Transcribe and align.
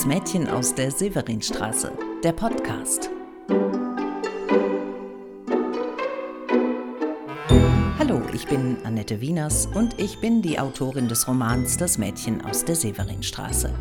Das 0.00 0.06
Mädchen 0.06 0.48
aus 0.48 0.74
der 0.74 0.90
Severinstraße, 0.90 1.92
der 2.24 2.32
Podcast. 2.32 3.10
Hallo, 7.98 8.22
ich 8.32 8.46
bin 8.46 8.78
Annette 8.84 9.20
Wieners 9.20 9.66
und 9.66 10.00
ich 10.00 10.18
bin 10.22 10.40
die 10.40 10.58
Autorin 10.58 11.06
des 11.06 11.28
Romans 11.28 11.76
Das 11.76 11.98
Mädchen 11.98 12.40
aus 12.40 12.64
der 12.64 12.76
Severinstraße. 12.76 13.74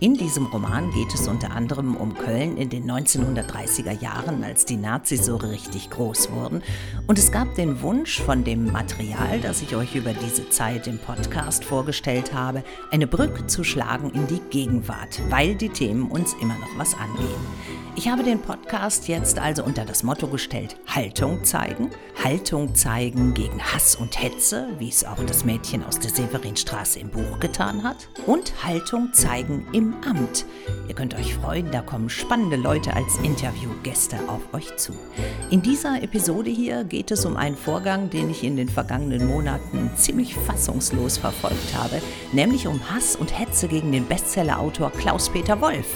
In 0.00 0.14
diesem 0.14 0.46
Roman 0.46 0.92
geht 0.92 1.12
es 1.12 1.26
unter 1.26 1.50
anderem 1.50 1.96
um 1.96 2.14
Köln 2.14 2.56
in 2.56 2.68
den 2.70 2.88
1930er 2.88 4.00
Jahren, 4.00 4.44
als 4.44 4.64
die 4.64 4.76
Nazis 4.76 5.26
so 5.26 5.34
richtig 5.34 5.90
groß 5.90 6.30
wurden. 6.30 6.62
Und 7.08 7.18
es 7.18 7.32
gab 7.32 7.56
den 7.56 7.82
Wunsch 7.82 8.22
von 8.22 8.44
dem 8.44 8.70
Material, 8.70 9.40
das 9.40 9.60
ich 9.60 9.74
euch 9.74 9.96
über 9.96 10.12
diese 10.12 10.48
Zeit 10.50 10.86
im 10.86 10.98
Podcast 10.98 11.64
vorgestellt 11.64 12.32
habe, 12.32 12.62
eine 12.92 13.08
Brücke 13.08 13.48
zu 13.48 13.64
schlagen 13.64 14.10
in 14.10 14.28
die 14.28 14.38
Gegenwart, 14.50 15.20
weil 15.30 15.56
die 15.56 15.70
Themen 15.70 16.08
uns 16.08 16.32
immer 16.40 16.56
noch 16.58 16.78
was 16.78 16.94
angehen. 16.94 17.40
Ich 17.96 18.08
habe 18.08 18.22
den 18.22 18.40
Podcast 18.40 19.08
jetzt 19.08 19.40
also 19.40 19.64
unter 19.64 19.84
das 19.84 20.04
Motto 20.04 20.28
gestellt, 20.28 20.76
Haltung 20.86 21.42
zeigen. 21.42 21.90
Haltung 22.22 22.76
zeigen 22.76 23.34
gegen 23.34 23.60
Hass 23.60 23.96
und 23.96 24.22
Hetze, 24.22 24.68
wie 24.78 24.88
es 24.88 25.04
auch 25.04 25.20
das 25.24 25.44
Mädchen 25.44 25.84
aus 25.84 25.98
der 25.98 26.10
Severinstraße 26.10 27.00
im 27.00 27.10
Buch 27.10 27.40
getan 27.40 27.82
hat. 27.82 28.08
Und 28.26 28.52
Haltung 28.64 29.12
zeigen 29.12 29.66
im 29.72 29.87
Amt. 30.08 30.46
Ihr 30.88 30.94
könnt 30.94 31.14
euch 31.14 31.34
freuen, 31.34 31.70
da 31.70 31.80
kommen 31.80 32.08
spannende 32.08 32.56
Leute 32.56 32.94
als 32.94 33.16
Interviewgäste 33.22 34.16
auf 34.28 34.40
euch 34.52 34.76
zu. 34.76 34.92
In 35.50 35.62
dieser 35.62 36.02
Episode 36.02 36.50
hier 36.50 36.84
geht 36.84 37.10
es 37.10 37.24
um 37.24 37.36
einen 37.36 37.56
Vorgang, 37.56 38.10
den 38.10 38.30
ich 38.30 38.44
in 38.44 38.56
den 38.56 38.68
vergangenen 38.68 39.26
Monaten 39.26 39.90
ziemlich 39.96 40.34
fassungslos 40.34 41.18
verfolgt 41.18 41.74
habe, 41.76 42.00
nämlich 42.32 42.66
um 42.66 42.80
Hass 42.90 43.16
und 43.16 43.38
Hetze 43.38 43.68
gegen 43.68 43.92
den 43.92 44.06
Bestsellerautor 44.06 44.90
Klaus-Peter 44.92 45.60
Wolf. 45.60 45.86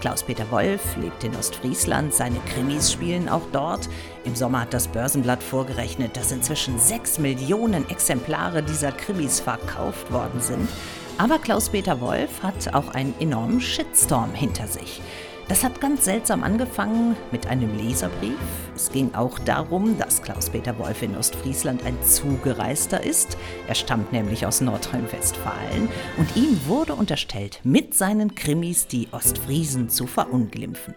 Klaus-Peter 0.00 0.50
Wolf 0.50 0.96
lebt 0.96 1.24
in 1.24 1.36
Ostfriesland, 1.36 2.14
seine 2.14 2.38
Krimis 2.54 2.92
spielen 2.92 3.28
auch 3.28 3.42
dort. 3.52 3.88
Im 4.24 4.34
Sommer 4.34 4.62
hat 4.62 4.74
das 4.74 4.88
Börsenblatt 4.88 5.42
vorgerechnet, 5.42 6.16
dass 6.16 6.32
inzwischen 6.32 6.78
sechs 6.78 7.18
Millionen 7.18 7.88
Exemplare 7.88 8.62
dieser 8.62 8.92
Krimis 8.92 9.40
verkauft 9.40 10.10
worden 10.12 10.40
sind. 10.40 10.68
Aber 11.16 11.38
Klaus-Peter 11.38 12.00
Wolf 12.00 12.42
hat 12.42 12.74
auch 12.74 12.88
einen 12.88 13.14
enormen 13.20 13.60
Shitstorm 13.60 14.34
hinter 14.34 14.66
sich. 14.66 15.00
Das 15.46 15.62
hat 15.62 15.80
ganz 15.80 16.06
seltsam 16.06 16.42
angefangen 16.42 17.16
mit 17.30 17.46
einem 17.46 17.76
Leserbrief. 17.76 18.38
Es 18.74 18.90
ging 18.90 19.14
auch 19.14 19.38
darum, 19.38 19.98
dass 19.98 20.22
Klaus-Peter 20.22 20.78
Wolf 20.78 21.02
in 21.02 21.16
Ostfriesland 21.16 21.84
ein 21.84 22.02
Zugereister 22.02 23.04
ist. 23.04 23.36
Er 23.68 23.74
stammt 23.74 24.10
nämlich 24.12 24.46
aus 24.46 24.62
Nordrhein-Westfalen 24.62 25.88
und 26.16 26.34
ihm 26.34 26.58
wurde 26.66 26.94
unterstellt, 26.94 27.60
mit 27.62 27.94
seinen 27.94 28.34
Krimis 28.34 28.86
die 28.86 29.08
Ostfriesen 29.12 29.90
zu 29.90 30.06
verunglimpfen. 30.06 30.94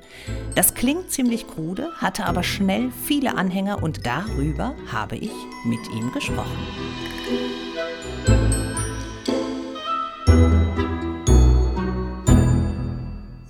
Das 0.55 0.73
klingt 0.73 1.11
ziemlich 1.11 1.45
krude, 1.47 1.89
hatte 1.97 2.25
aber 2.25 2.43
schnell 2.43 2.89
viele 3.05 3.35
Anhänger 3.35 3.83
und 3.83 4.05
darüber 4.05 4.75
habe 4.91 5.17
ich 5.17 5.33
mit 5.65 5.91
ihm 5.93 6.11
gesprochen. 6.13 6.57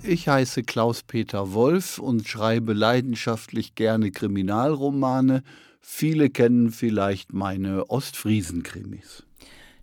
Ich 0.02 0.26
heiße 0.26 0.62
Klaus-Peter 0.62 1.52
Wolf 1.52 1.98
und 1.98 2.26
schreibe 2.26 2.72
leidenschaftlich 2.72 3.74
gerne 3.74 4.10
Kriminalromane. 4.10 5.42
Viele 5.80 6.30
kennen 6.30 6.70
vielleicht 6.70 7.32
meine 7.32 7.90
Ostfriesen-Krimis. 7.90 9.24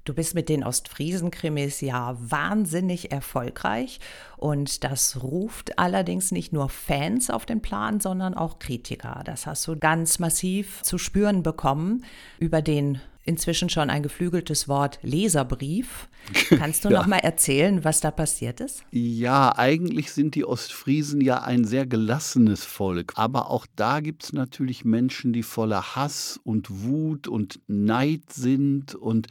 Du 0.03 0.13
bist 0.13 0.35
mit 0.35 0.49
den 0.49 0.63
Ostfriesen-Krimis 0.63 1.81
ja 1.81 2.15
wahnsinnig 2.19 3.11
erfolgreich 3.11 3.99
und 4.37 4.83
das 4.83 5.23
ruft 5.23 5.79
allerdings 5.79 6.31
nicht 6.31 6.53
nur 6.53 6.69
Fans 6.69 7.29
auf 7.29 7.45
den 7.45 7.61
Plan, 7.61 7.99
sondern 7.99 8.33
auch 8.33 8.59
Kritiker. 8.59 9.21
Das 9.25 9.47
hast 9.47 9.67
du 9.67 9.77
ganz 9.77 10.19
massiv 10.19 10.83
zu 10.83 10.97
spüren 10.97 11.43
bekommen 11.43 12.03
über 12.39 12.61
den 12.61 12.99
inzwischen 13.25 13.69
schon 13.69 13.89
ein 13.89 14.03
geflügeltes 14.03 14.67
Wort 14.67 14.99
Leserbrief. 15.01 16.07
Kannst 16.49 16.85
du 16.85 16.89
ja. 16.89 16.99
noch 16.99 17.07
mal 17.07 17.17
erzählen, 17.17 17.83
was 17.83 17.99
da 17.99 18.11
passiert 18.11 18.61
ist? 18.61 18.83
Ja, 18.91 19.55
eigentlich 19.57 20.11
sind 20.11 20.35
die 20.35 20.45
Ostfriesen 20.45 21.21
ja 21.21 21.41
ein 21.41 21.65
sehr 21.65 21.85
gelassenes 21.85 22.63
Volk, 22.63 23.13
aber 23.15 23.49
auch 23.49 23.65
da 23.75 23.99
gibt 23.99 24.23
es 24.23 24.33
natürlich 24.33 24.85
Menschen, 24.85 25.33
die 25.33 25.43
voller 25.43 25.95
Hass 25.95 26.39
und 26.43 26.83
Wut 26.83 27.27
und 27.27 27.59
Neid 27.67 28.31
sind 28.31 28.95
und 28.95 29.27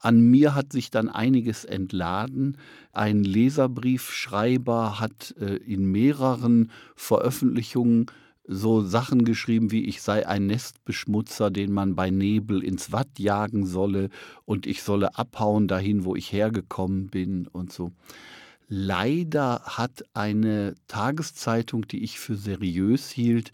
an 0.00 0.20
mir 0.20 0.54
hat 0.54 0.70
sich 0.70 0.90
dann 0.90 1.08
einiges 1.08 1.64
entladen. 1.64 2.58
Ein 2.92 3.24
Leserbriefschreiber 3.24 5.00
hat 5.00 5.34
äh, 5.40 5.56
in 5.56 5.86
mehreren 5.86 6.70
Veröffentlichungen 6.94 8.06
so 8.46 8.82
Sachen 8.82 9.24
geschrieben 9.24 9.70
wie 9.70 9.84
ich 9.84 10.02
sei 10.02 10.26
ein 10.26 10.46
Nestbeschmutzer, 10.46 11.50
den 11.50 11.72
man 11.72 11.94
bei 11.94 12.10
Nebel 12.10 12.62
ins 12.62 12.92
Watt 12.92 13.18
jagen 13.18 13.66
solle 13.66 14.10
und 14.44 14.66
ich 14.66 14.82
solle 14.82 15.16
abhauen 15.16 15.66
dahin, 15.68 16.04
wo 16.04 16.14
ich 16.14 16.32
hergekommen 16.32 17.08
bin 17.08 17.46
und 17.46 17.72
so. 17.72 17.92
Leider 18.68 19.62
hat 19.64 20.04
eine 20.14 20.74
Tageszeitung, 20.88 21.86
die 21.86 22.02
ich 22.02 22.18
für 22.18 22.36
seriös 22.36 23.10
hielt, 23.10 23.52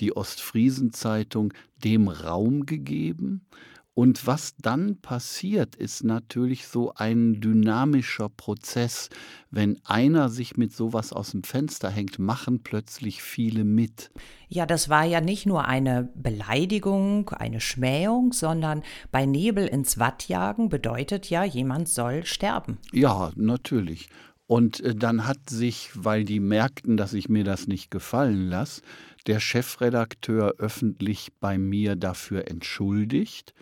die 0.00 0.16
Ostfriesenzeitung, 0.16 1.52
dem 1.82 2.08
Raum 2.08 2.66
gegeben. 2.66 3.42
Und 4.00 4.26
was 4.26 4.54
dann 4.56 4.96
passiert, 5.02 5.76
ist 5.76 6.04
natürlich 6.04 6.66
so 6.66 6.94
ein 6.94 7.38
dynamischer 7.42 8.30
Prozess. 8.30 9.10
Wenn 9.50 9.78
einer 9.84 10.30
sich 10.30 10.56
mit 10.56 10.74
sowas 10.74 11.12
aus 11.12 11.32
dem 11.32 11.42
Fenster 11.42 11.90
hängt, 11.90 12.18
machen 12.18 12.62
plötzlich 12.62 13.22
viele 13.22 13.62
mit. 13.62 14.10
Ja, 14.48 14.64
das 14.64 14.88
war 14.88 15.04
ja 15.04 15.20
nicht 15.20 15.44
nur 15.44 15.66
eine 15.66 16.08
Beleidigung, 16.14 17.28
eine 17.28 17.60
Schmähung, 17.60 18.32
sondern 18.32 18.84
bei 19.12 19.26
Nebel 19.26 19.66
ins 19.66 19.98
Watt 19.98 20.28
jagen 20.28 20.70
bedeutet 20.70 21.28
ja, 21.28 21.44
jemand 21.44 21.86
soll 21.86 22.24
sterben. 22.24 22.78
Ja, 22.92 23.32
natürlich. 23.36 24.08
Und 24.46 24.80
äh, 24.80 24.94
dann 24.94 25.26
hat 25.26 25.50
sich, 25.50 25.90
weil 25.92 26.24
die 26.24 26.40
merkten, 26.40 26.96
dass 26.96 27.12
ich 27.12 27.28
mir 27.28 27.44
das 27.44 27.66
nicht 27.66 27.90
gefallen 27.90 28.48
lasse, 28.48 28.80
der 29.26 29.40
Chefredakteur 29.40 30.54
öffentlich 30.56 31.34
bei 31.38 31.58
mir 31.58 31.96
dafür 31.96 32.48
entschuldigt 32.48 33.52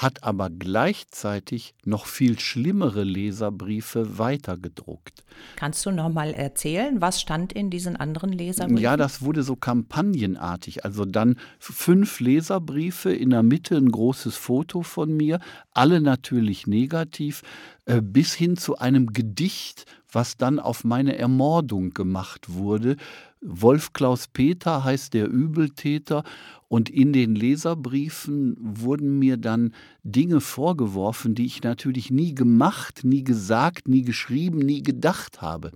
hat 0.00 0.24
aber 0.24 0.48
gleichzeitig 0.48 1.74
noch 1.84 2.06
viel 2.06 2.40
schlimmere 2.40 3.04
Leserbriefe 3.04 4.16
weitergedruckt. 4.18 5.24
Kannst 5.56 5.84
du 5.84 5.90
noch 5.90 6.08
mal 6.08 6.32
erzählen, 6.32 7.02
was 7.02 7.20
stand 7.20 7.52
in 7.52 7.68
diesen 7.68 7.96
anderen 7.96 8.32
Leserbriefen? 8.32 8.82
Ja, 8.82 8.96
das 8.96 9.20
wurde 9.20 9.42
so 9.42 9.56
kampagnenartig. 9.56 10.86
Also 10.86 11.04
dann 11.04 11.36
fünf 11.58 12.20
Leserbriefe, 12.20 13.12
in 13.12 13.28
der 13.28 13.42
Mitte 13.42 13.76
ein 13.76 13.90
großes 13.90 14.36
Foto 14.36 14.80
von 14.80 15.14
mir, 15.14 15.38
alle 15.74 16.00
natürlich 16.00 16.66
negativ, 16.66 17.42
äh, 17.84 18.00
bis 18.00 18.32
hin 18.32 18.56
zu 18.56 18.78
einem 18.78 19.12
Gedicht, 19.12 19.84
was 20.10 20.38
dann 20.38 20.58
auf 20.60 20.82
meine 20.82 21.18
Ermordung 21.18 21.92
gemacht 21.92 22.54
wurde. 22.54 22.96
Wolf 23.42 23.94
Klaus 23.94 24.28
Peter 24.28 24.84
heißt 24.84 25.14
der 25.14 25.26
Übeltäter 25.26 26.24
und 26.68 26.90
in 26.90 27.14
den 27.14 27.34
Leserbriefen 27.34 28.54
wurden 28.60 29.18
mir 29.18 29.38
dann 29.38 29.74
Dinge 30.04 30.40
vorgeworfen, 30.40 31.34
die 31.34 31.46
ich 31.46 31.62
natürlich 31.62 32.10
nie 32.10 32.34
gemacht, 32.34 33.00
nie 33.02 33.24
gesagt, 33.24 33.88
nie 33.88 34.02
geschrieben, 34.02 34.58
nie 34.58 34.82
gedacht 34.82 35.40
habe. 35.40 35.72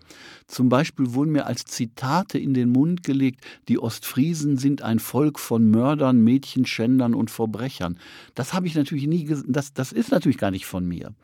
Zum 0.47 0.69
Beispiel 0.69 1.15
wurden 1.15 1.33
mir 1.33 1.47
als 1.47 1.65
Zitate 1.65 2.39
in 2.39 2.53
den 2.53 2.69
Mund 2.69 3.03
gelegt, 3.03 3.41
die 3.69 3.79
Ostfriesen 3.79 4.59
sind 4.59 4.83
ein 4.83 4.99
Volk 4.99 5.41
von 5.41 5.71
Mördern, 5.71 6.23
Mädchenschändern 6.23 7.15
und 7.15 7.31
Verbrechern. 7.31 7.99
Das 8.35 8.53
habe 8.53 8.67
ich 8.67 8.75
natürlich 8.75 9.07
nie, 9.07 9.27
das, 9.49 9.73
das 9.73 9.91
ist 9.91 10.11
natürlich 10.11 10.39
gar 10.39 10.51
nicht 10.51 10.67
von 10.67 10.87
mir. 10.87 11.15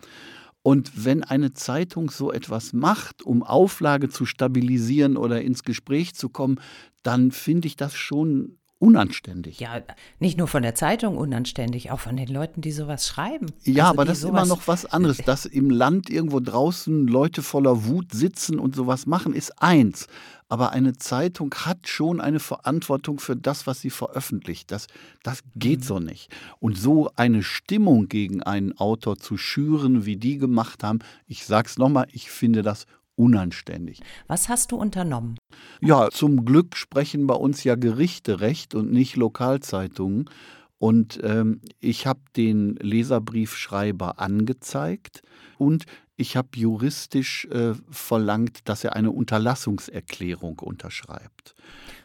Und 0.63 1.05
wenn 1.05 1.25
eine 1.25 1.53
Zeitung 1.53 2.11
so 2.11 2.33
etwas 2.33 2.73
macht, 2.73 3.23
um 3.23 3.43
Auflage 3.43 4.09
zu 4.11 4.27
stabilisieren 4.27 5.17
oder 5.17 5.41
ins 5.41 5.63
Gespräch 5.63 6.15
zu 6.15 6.29
kommen, 6.29 6.61
dann 7.03 7.33
finde 7.33 7.67
ich 7.67 7.77
das 7.77 7.95
schon 7.95 8.60
unanständig. 8.81 9.61
Ja, 9.61 9.83
nicht 10.19 10.39
nur 10.39 10.49
von 10.49 10.63
der 10.63 10.75
Zeitung 10.75 11.17
unanständig, 11.19 11.91
auch 11.91 12.01
von 12.01 12.17
den 12.17 12.29
Leuten, 12.29 12.63
die 12.63 12.73
sowas 12.73 13.07
schreiben. 13.07 13.47
Ja, 13.63 13.85
also 13.85 13.95
aber 13.95 14.05
das 14.07 14.19
ist 14.19 14.25
immer 14.25 14.47
noch 14.47 14.67
was 14.67 14.87
anderes. 14.87 15.19
Dass 15.27 15.45
im 15.45 15.71
Land 15.71 16.09
irgendwo 16.09 16.41
draußen 16.41 17.07
Leute 17.07 17.43
voller 17.43 17.85
Wut 17.85 18.13
sitzen 18.13 18.59
und 18.59 18.75
sowas 18.75 19.07
machen, 19.07 19.35
ist 19.35 19.63
eins. 19.63 20.07
Aber 20.49 20.73
eine 20.73 20.95
Zeitung 20.95 21.55
hat 21.55 21.87
schon 21.87 22.21
eine 22.21 22.41
Verantwortung 22.41 23.21
für 23.21 23.37
das, 23.37 23.67
was 23.67 23.81
sie 23.83 23.91
veröffentlicht. 23.91 24.73
Das, 24.73 24.89
das 25.23 25.43
geht 25.55 25.81
mhm. 25.81 25.85
so 25.85 25.99
nicht. 26.01 26.31
Und 26.59 26.77
so 26.77 27.11
eine 27.17 27.43
Stimmung 27.43 28.09
gegen 28.09 28.43
einen 28.43 28.77
Autor 28.79 29.19
zu 29.19 29.37
schüren, 29.37 30.07
wie 30.07 30.17
die 30.17 30.39
gemacht 30.39 30.83
haben, 30.83 31.01
ich 31.29 31.45
sag's 31.45 31.77
nochmal, 31.77 32.07
ich 32.13 32.31
finde 32.31 32.63
das 32.63 32.87
unanständig. 33.21 34.01
Was 34.29 34.49
hast 34.49 34.73
du 34.73 34.77
unternommen? 34.77 35.37
Ja, 35.83 36.09
zum 36.11 36.47
Glück 36.47 36.75
sprechen 36.75 37.27
bei 37.27 37.35
uns 37.35 37.63
ja 37.65 37.75
Gerichte 37.75 38.41
recht 38.41 38.75
und 38.75 38.91
nicht 38.91 39.17
Lokalzeitungen. 39.17 40.31
Und 40.79 41.21
ähm, 41.23 41.61
ich 41.81 42.07
habe 42.07 42.21
den 42.35 42.77
Leserbriefschreiber 42.77 44.19
angezeigt 44.19 45.21
und 45.59 45.85
ich 46.21 46.37
habe 46.37 46.49
juristisch 46.55 47.47
äh, 47.47 47.73
verlangt, 47.91 48.69
dass 48.69 48.85
er 48.85 48.95
eine 48.95 49.11
Unterlassungserklärung 49.11 50.59
unterschreibt. 50.59 51.55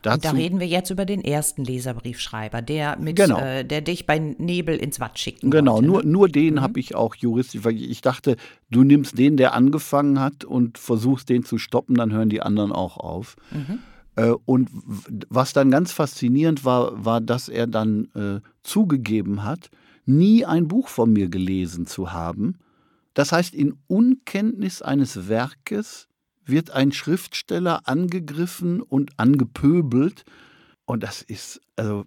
Dazu, 0.01 0.15
und 0.15 0.25
da 0.25 0.31
reden 0.31 0.59
wir 0.59 0.67
jetzt 0.67 0.89
über 0.91 1.06
den 1.06 1.21
ersten 1.21 1.63
Leserbriefschreiber, 1.63 2.62
der 2.62 2.97
mit, 2.97 3.17
genau. 3.17 3.39
äh, 3.39 3.65
der 3.65 3.81
dich 3.81 4.06
bei 4.06 4.19
Nebel 4.19 4.77
ins 4.77 5.00
Watt 5.00 5.19
schicken 5.19 5.50
Genau, 5.50 5.75
wollte, 5.75 5.88
nur, 5.88 6.03
ne? 6.03 6.09
nur 6.09 6.29
den 6.29 6.56
mhm. 6.56 6.62
habe 6.62 6.79
ich 6.79 6.95
auch 6.95 7.15
juristisch, 7.15 7.63
weil 7.63 7.75
ich 7.75 8.01
dachte, 8.01 8.38
du 8.69 8.83
nimmst 8.83 9.17
den, 9.17 9.35
der 9.35 9.53
angefangen 9.53 10.19
hat 10.19 10.45
und 10.45 10.77
versuchst 10.77 11.29
den 11.29 11.44
zu 11.44 11.57
stoppen, 11.57 11.95
dann 11.95 12.13
hören 12.13 12.29
die 12.29 12.41
anderen 12.41 12.71
auch 12.71 12.97
auf. 12.97 13.35
Mhm. 13.51 13.79
Äh, 14.15 14.33
und 14.45 14.69
was 15.29 15.53
dann 15.53 15.71
ganz 15.71 15.91
faszinierend 15.91 16.63
war, 16.63 17.03
war, 17.03 17.19
dass 17.19 17.50
er 17.50 17.68
dann 17.68 18.07
äh, 18.15 18.39
zugegeben 18.63 19.44
hat, 19.44 19.69
nie 20.06 20.45
ein 20.45 20.68
Buch 20.68 20.88
von 20.88 21.11
mir 21.11 21.29
gelesen 21.29 21.88
zu 21.88 22.13
haben. 22.13 22.57
Das 23.15 23.31
heißt, 23.31 23.56
in 23.56 23.79
Unkenntnis 23.88 24.83
eines 24.83 25.27
Werkes 25.27 26.07
wird 26.45 26.69
ein 26.69 26.91
Schriftsteller 26.91 27.88
angegriffen 27.88 28.81
und 28.81 29.17
angepöbelt. 29.17 30.25
Und 30.85 31.01
das 31.01 31.23
ist 31.23 31.62
also 31.75 32.06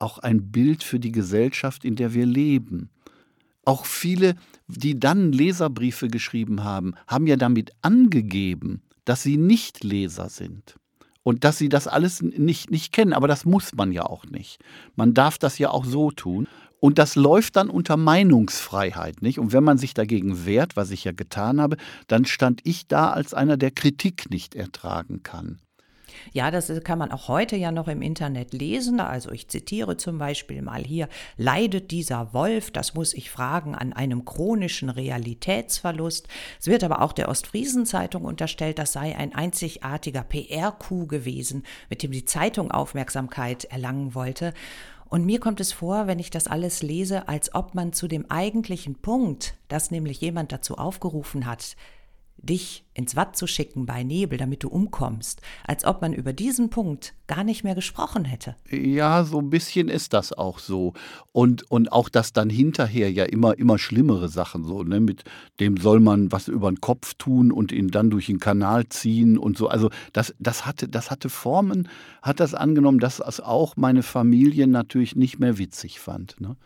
auch 0.00 0.18
ein 0.18 0.50
Bild 0.50 0.82
für 0.82 0.98
die 0.98 1.12
Gesellschaft, 1.12 1.84
in 1.84 1.94
der 1.94 2.14
wir 2.14 2.26
leben. 2.26 2.90
Auch 3.64 3.84
viele, 3.84 4.34
die 4.66 4.98
dann 4.98 5.30
Leserbriefe 5.30 6.08
geschrieben 6.08 6.64
haben, 6.64 6.94
haben 7.06 7.26
ja 7.26 7.36
damit 7.36 7.72
angegeben, 7.82 8.82
dass 9.04 9.22
sie 9.22 9.36
nicht 9.36 9.84
Leser 9.84 10.28
sind 10.30 10.76
und 11.22 11.44
dass 11.44 11.58
sie 11.58 11.68
das 11.68 11.88
alles 11.88 12.22
nicht, 12.22 12.70
nicht 12.70 12.92
kennen. 12.92 13.12
Aber 13.12 13.28
das 13.28 13.44
muss 13.44 13.74
man 13.74 13.92
ja 13.92 14.04
auch 14.04 14.24
nicht. 14.26 14.62
Man 14.94 15.12
darf 15.12 15.38
das 15.38 15.58
ja 15.58 15.70
auch 15.70 15.84
so 15.84 16.12
tun. 16.12 16.46
Und 16.80 16.98
das 16.98 17.16
läuft 17.16 17.56
dann 17.56 17.70
unter 17.70 17.96
Meinungsfreiheit, 17.96 19.22
nicht? 19.22 19.38
Und 19.38 19.52
wenn 19.52 19.64
man 19.64 19.78
sich 19.78 19.94
dagegen 19.94 20.44
wehrt, 20.46 20.76
was 20.76 20.90
ich 20.90 21.04
ja 21.04 21.12
getan 21.12 21.60
habe, 21.60 21.76
dann 22.06 22.24
stand 22.24 22.60
ich 22.64 22.86
da 22.86 23.10
als 23.10 23.34
einer, 23.34 23.56
der 23.56 23.70
Kritik 23.70 24.30
nicht 24.30 24.54
ertragen 24.54 25.22
kann. 25.22 25.58
Ja, 26.32 26.50
das 26.50 26.72
kann 26.84 26.98
man 26.98 27.12
auch 27.12 27.28
heute 27.28 27.56
ja 27.56 27.70
noch 27.70 27.88
im 27.88 28.02
Internet 28.02 28.52
lesen. 28.52 29.00
Also 29.00 29.30
ich 29.30 29.48
zitiere 29.48 29.96
zum 29.96 30.18
Beispiel 30.18 30.62
mal 30.62 30.82
hier, 30.82 31.08
leidet 31.36 31.90
dieser 31.90 32.32
Wolf, 32.32 32.70
das 32.70 32.94
muss 32.94 33.14
ich 33.14 33.30
fragen, 33.30 33.74
an 33.74 33.92
einem 33.92 34.24
chronischen 34.24 34.90
Realitätsverlust. 34.90 36.28
Es 36.60 36.66
wird 36.66 36.84
aber 36.84 37.02
auch 37.02 37.12
der 37.12 37.28
Ostfriesen-Zeitung 37.28 38.24
unterstellt, 38.24 38.78
das 38.78 38.92
sei 38.92 39.16
ein 39.16 39.34
einzigartiger 39.34 40.22
PR-Coup 40.22 41.08
gewesen, 41.08 41.64
mit 41.90 42.02
dem 42.02 42.12
die 42.12 42.24
Zeitung 42.24 42.70
Aufmerksamkeit 42.70 43.64
erlangen 43.64 44.14
wollte. 44.14 44.52
Und 45.08 45.24
mir 45.24 45.38
kommt 45.38 45.60
es 45.60 45.72
vor, 45.72 46.06
wenn 46.06 46.18
ich 46.18 46.30
das 46.30 46.48
alles 46.48 46.82
lese, 46.82 47.28
als 47.28 47.54
ob 47.54 47.74
man 47.74 47.92
zu 47.92 48.08
dem 48.08 48.30
eigentlichen 48.30 48.96
Punkt, 48.96 49.54
dass 49.68 49.90
nämlich 49.90 50.20
jemand 50.20 50.52
dazu 50.52 50.76
aufgerufen 50.76 51.46
hat, 51.46 51.76
dich 52.38 52.84
ins 52.94 53.16
Watt 53.16 53.36
zu 53.36 53.46
schicken 53.46 53.86
bei 53.86 54.02
Nebel, 54.02 54.38
damit 54.38 54.62
du 54.62 54.68
umkommst, 54.68 55.42
als 55.66 55.84
ob 55.84 56.00
man 56.00 56.12
über 56.12 56.32
diesen 56.32 56.70
Punkt 56.70 57.14
gar 57.26 57.44
nicht 57.44 57.64
mehr 57.64 57.74
gesprochen 57.74 58.24
hätte. 58.24 58.56
Ja, 58.70 59.24
so 59.24 59.40
ein 59.40 59.50
bisschen 59.50 59.88
ist 59.88 60.12
das 60.12 60.32
auch 60.32 60.58
so. 60.58 60.94
Und, 61.32 61.70
und 61.70 61.92
auch, 61.92 62.08
dass 62.08 62.32
dann 62.32 62.48
hinterher 62.48 63.10
ja 63.10 63.24
immer, 63.24 63.58
immer 63.58 63.78
schlimmere 63.78 64.28
Sachen 64.28 64.64
so, 64.64 64.82
ne? 64.82 65.00
Mit 65.00 65.24
dem 65.60 65.76
soll 65.76 66.00
man 66.00 66.30
was 66.32 66.48
über 66.48 66.70
den 66.70 66.80
Kopf 66.80 67.14
tun 67.14 67.52
und 67.52 67.72
ihn 67.72 67.88
dann 67.88 68.10
durch 68.10 68.26
den 68.26 68.38
Kanal 68.38 68.88
ziehen 68.88 69.36
und 69.36 69.58
so. 69.58 69.68
Also 69.68 69.90
das, 70.12 70.34
das, 70.38 70.64
hatte, 70.66 70.88
das 70.88 71.10
hatte 71.10 71.28
Formen, 71.28 71.88
hat 72.22 72.40
das 72.40 72.54
angenommen, 72.54 73.00
dass 73.00 73.20
es 73.20 73.40
auch 73.40 73.76
meine 73.76 74.02
Familie 74.02 74.66
natürlich 74.66 75.16
nicht 75.16 75.38
mehr 75.38 75.58
witzig 75.58 76.00
fand. 76.00 76.40
Ne? 76.40 76.56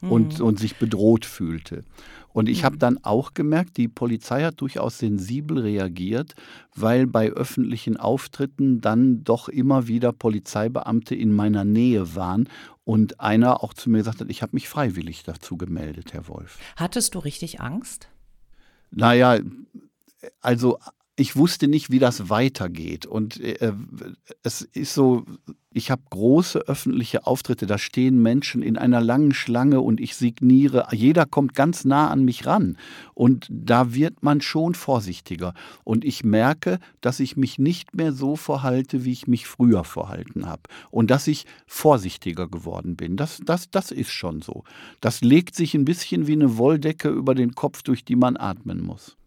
Und, 0.00 0.38
mhm. 0.38 0.46
und 0.46 0.58
sich 0.58 0.76
bedroht 0.76 1.26
fühlte. 1.26 1.84
Und 2.32 2.48
ich 2.48 2.64
habe 2.64 2.76
mhm. 2.76 2.80
dann 2.80 2.98
auch 3.04 3.34
gemerkt, 3.34 3.76
die 3.76 3.88
Polizei 3.88 4.44
hat 4.44 4.60
durchaus 4.60 4.98
sensibel 4.98 5.58
reagiert, 5.58 6.34
weil 6.74 7.06
bei 7.06 7.30
öffentlichen 7.30 7.96
Auftritten 7.96 8.80
dann 8.80 9.24
doch 9.24 9.48
immer 9.48 9.88
wieder 9.88 10.12
Polizeibeamte 10.12 11.14
in 11.14 11.32
meiner 11.34 11.64
Nähe 11.64 12.14
waren 12.14 12.48
und 12.84 13.20
einer 13.20 13.62
auch 13.62 13.74
zu 13.74 13.90
mir 13.90 13.98
gesagt 13.98 14.20
hat, 14.20 14.30
ich 14.30 14.42
habe 14.42 14.54
mich 14.54 14.68
freiwillig 14.68 15.22
dazu 15.24 15.56
gemeldet, 15.56 16.12
Herr 16.12 16.28
Wolf. 16.28 16.58
Hattest 16.76 17.14
du 17.14 17.18
richtig 17.18 17.60
Angst? 17.60 18.08
Naja, 18.90 19.38
also 20.40 20.78
ich 21.20 21.36
wusste 21.36 21.68
nicht, 21.68 21.90
wie 21.90 21.98
das 21.98 22.30
weitergeht. 22.30 23.04
Und 23.04 23.38
äh, 23.40 23.74
es 24.42 24.62
ist 24.62 24.94
so, 24.94 25.26
ich 25.70 25.90
habe 25.90 26.00
große 26.08 26.60
öffentliche 26.60 27.26
Auftritte, 27.26 27.66
da 27.66 27.76
stehen 27.76 28.22
Menschen 28.22 28.62
in 28.62 28.78
einer 28.78 29.02
langen 29.02 29.34
Schlange 29.34 29.82
und 29.82 30.00
ich 30.00 30.16
signiere, 30.16 30.88
jeder 30.92 31.26
kommt 31.26 31.54
ganz 31.54 31.84
nah 31.84 32.08
an 32.08 32.24
mich 32.24 32.46
ran. 32.46 32.78
Und 33.12 33.46
da 33.50 33.92
wird 33.94 34.22
man 34.22 34.40
schon 34.40 34.74
vorsichtiger. 34.74 35.52
Und 35.84 36.06
ich 36.06 36.24
merke, 36.24 36.78
dass 37.02 37.20
ich 37.20 37.36
mich 37.36 37.58
nicht 37.58 37.94
mehr 37.94 38.12
so 38.14 38.34
verhalte, 38.34 39.04
wie 39.04 39.12
ich 39.12 39.26
mich 39.26 39.46
früher 39.46 39.84
verhalten 39.84 40.46
habe. 40.46 40.62
Und 40.90 41.10
dass 41.10 41.26
ich 41.26 41.44
vorsichtiger 41.66 42.48
geworden 42.48 42.96
bin. 42.96 43.18
Das, 43.18 43.42
das, 43.44 43.70
das 43.70 43.90
ist 43.90 44.10
schon 44.10 44.40
so. 44.40 44.64
Das 45.02 45.20
legt 45.20 45.54
sich 45.54 45.74
ein 45.74 45.84
bisschen 45.84 46.26
wie 46.26 46.32
eine 46.32 46.56
Wolldecke 46.56 47.10
über 47.10 47.34
den 47.34 47.54
Kopf, 47.54 47.82
durch 47.82 48.06
die 48.06 48.16
man 48.16 48.38
atmen 48.38 48.82
muss. 48.82 49.18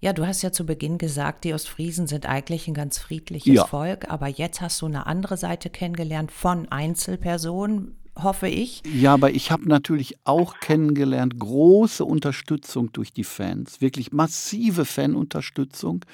Ja, 0.00 0.12
du 0.12 0.26
hast 0.26 0.42
ja 0.42 0.52
zu 0.52 0.66
Beginn 0.66 0.98
gesagt, 0.98 1.44
die 1.44 1.54
Ostfriesen 1.54 2.06
sind 2.06 2.26
eigentlich 2.26 2.68
ein 2.68 2.74
ganz 2.74 2.98
friedliches 2.98 3.54
ja. 3.54 3.66
Volk, 3.66 4.10
aber 4.10 4.28
jetzt 4.28 4.60
hast 4.60 4.82
du 4.82 4.86
eine 4.86 5.06
andere 5.06 5.36
Seite 5.36 5.70
kennengelernt 5.70 6.30
von 6.30 6.70
Einzelpersonen, 6.70 7.96
hoffe 8.14 8.48
ich. 8.48 8.82
Ja, 8.92 9.14
aber 9.14 9.30
ich 9.30 9.50
habe 9.50 9.68
natürlich 9.68 10.16
auch 10.24 10.60
kennengelernt, 10.60 11.38
große 11.38 12.04
Unterstützung 12.04 12.92
durch 12.92 13.12
die 13.12 13.24
Fans, 13.24 13.80
wirklich 13.80 14.12
massive 14.12 14.84
Fanunterstützung 14.84 16.04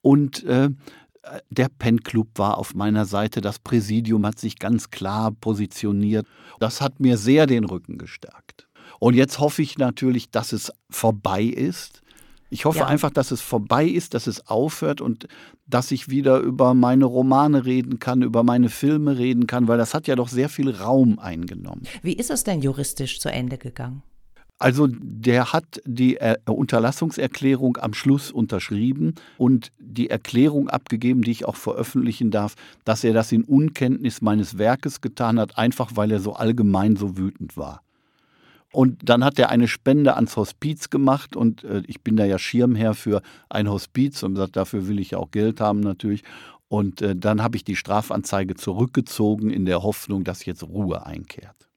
und 0.00 0.44
äh, 0.44 0.70
der 1.50 1.68
Pen 1.68 2.02
Club 2.02 2.28
war 2.36 2.58
auf 2.58 2.74
meiner 2.74 3.04
Seite, 3.04 3.40
das 3.40 3.58
Präsidium 3.58 4.24
hat 4.24 4.38
sich 4.38 4.58
ganz 4.58 4.90
klar 4.90 5.32
positioniert. 5.32 6.26
Das 6.60 6.80
hat 6.80 7.00
mir 7.00 7.18
sehr 7.18 7.46
den 7.46 7.64
Rücken 7.64 7.98
gestärkt. 7.98 8.68
Und 9.00 9.14
jetzt 9.14 9.40
hoffe 9.40 9.62
ich 9.62 9.76
natürlich, 9.78 10.30
dass 10.30 10.52
es 10.52 10.72
vorbei 10.88 11.42
ist 11.42 12.02
ich 12.50 12.64
hoffe 12.64 12.80
ja. 12.80 12.86
einfach, 12.86 13.10
dass 13.10 13.30
es 13.30 13.40
vorbei 13.40 13.84
ist, 13.84 14.14
dass 14.14 14.26
es 14.26 14.46
aufhört 14.46 15.00
und 15.00 15.26
dass 15.66 15.90
ich 15.90 16.08
wieder 16.08 16.38
über 16.38 16.74
meine 16.74 17.04
Romane 17.04 17.64
reden 17.64 17.98
kann, 17.98 18.22
über 18.22 18.42
meine 18.42 18.68
Filme 18.68 19.18
reden 19.18 19.46
kann, 19.46 19.68
weil 19.68 19.78
das 19.78 19.94
hat 19.94 20.06
ja 20.06 20.14
doch 20.14 20.28
sehr 20.28 20.48
viel 20.48 20.70
Raum 20.70 21.18
eingenommen. 21.18 21.82
Wie 22.02 22.14
ist 22.14 22.30
es 22.30 22.44
denn 22.44 22.62
juristisch 22.62 23.20
zu 23.20 23.30
Ende 23.30 23.58
gegangen? 23.58 24.02
Also 24.58 24.86
der 24.88 25.52
hat 25.52 25.82
die 25.84 26.18
Unterlassungserklärung 26.46 27.76
am 27.76 27.92
Schluss 27.92 28.30
unterschrieben 28.30 29.14
und 29.36 29.70
die 29.78 30.08
Erklärung 30.08 30.70
abgegeben, 30.70 31.20
die 31.20 31.32
ich 31.32 31.44
auch 31.44 31.56
veröffentlichen 31.56 32.30
darf, 32.30 32.54
dass 32.84 33.04
er 33.04 33.12
das 33.12 33.32
in 33.32 33.44
Unkenntnis 33.44 34.22
meines 34.22 34.56
Werkes 34.56 35.02
getan 35.02 35.38
hat, 35.38 35.58
einfach 35.58 35.90
weil 35.94 36.10
er 36.10 36.20
so 36.20 36.32
allgemein 36.32 36.96
so 36.96 37.18
wütend 37.18 37.58
war. 37.58 37.82
Und 38.76 39.08
dann 39.08 39.24
hat 39.24 39.38
er 39.38 39.48
eine 39.48 39.68
Spende 39.68 40.16
ans 40.16 40.36
Hospiz 40.36 40.90
gemacht 40.90 41.34
und 41.34 41.64
äh, 41.64 41.82
ich 41.86 42.02
bin 42.02 42.14
da 42.14 42.26
ja 42.26 42.38
Schirmherr 42.38 42.92
für 42.92 43.22
ein 43.48 43.70
Hospiz 43.70 44.22
und 44.22 44.34
gesagt, 44.34 44.54
dafür 44.56 44.86
will 44.86 44.98
ich 44.98 45.12
ja 45.12 45.18
auch 45.18 45.30
Geld 45.30 45.62
haben 45.62 45.80
natürlich. 45.80 46.24
Und 46.68 47.00
äh, 47.00 47.16
dann 47.16 47.42
habe 47.42 47.56
ich 47.56 47.64
die 47.64 47.74
Strafanzeige 47.74 48.54
zurückgezogen 48.54 49.48
in 49.48 49.64
der 49.64 49.82
Hoffnung, 49.82 50.24
dass 50.24 50.44
jetzt 50.44 50.62
Ruhe 50.62 51.06
einkehrt. 51.06 51.70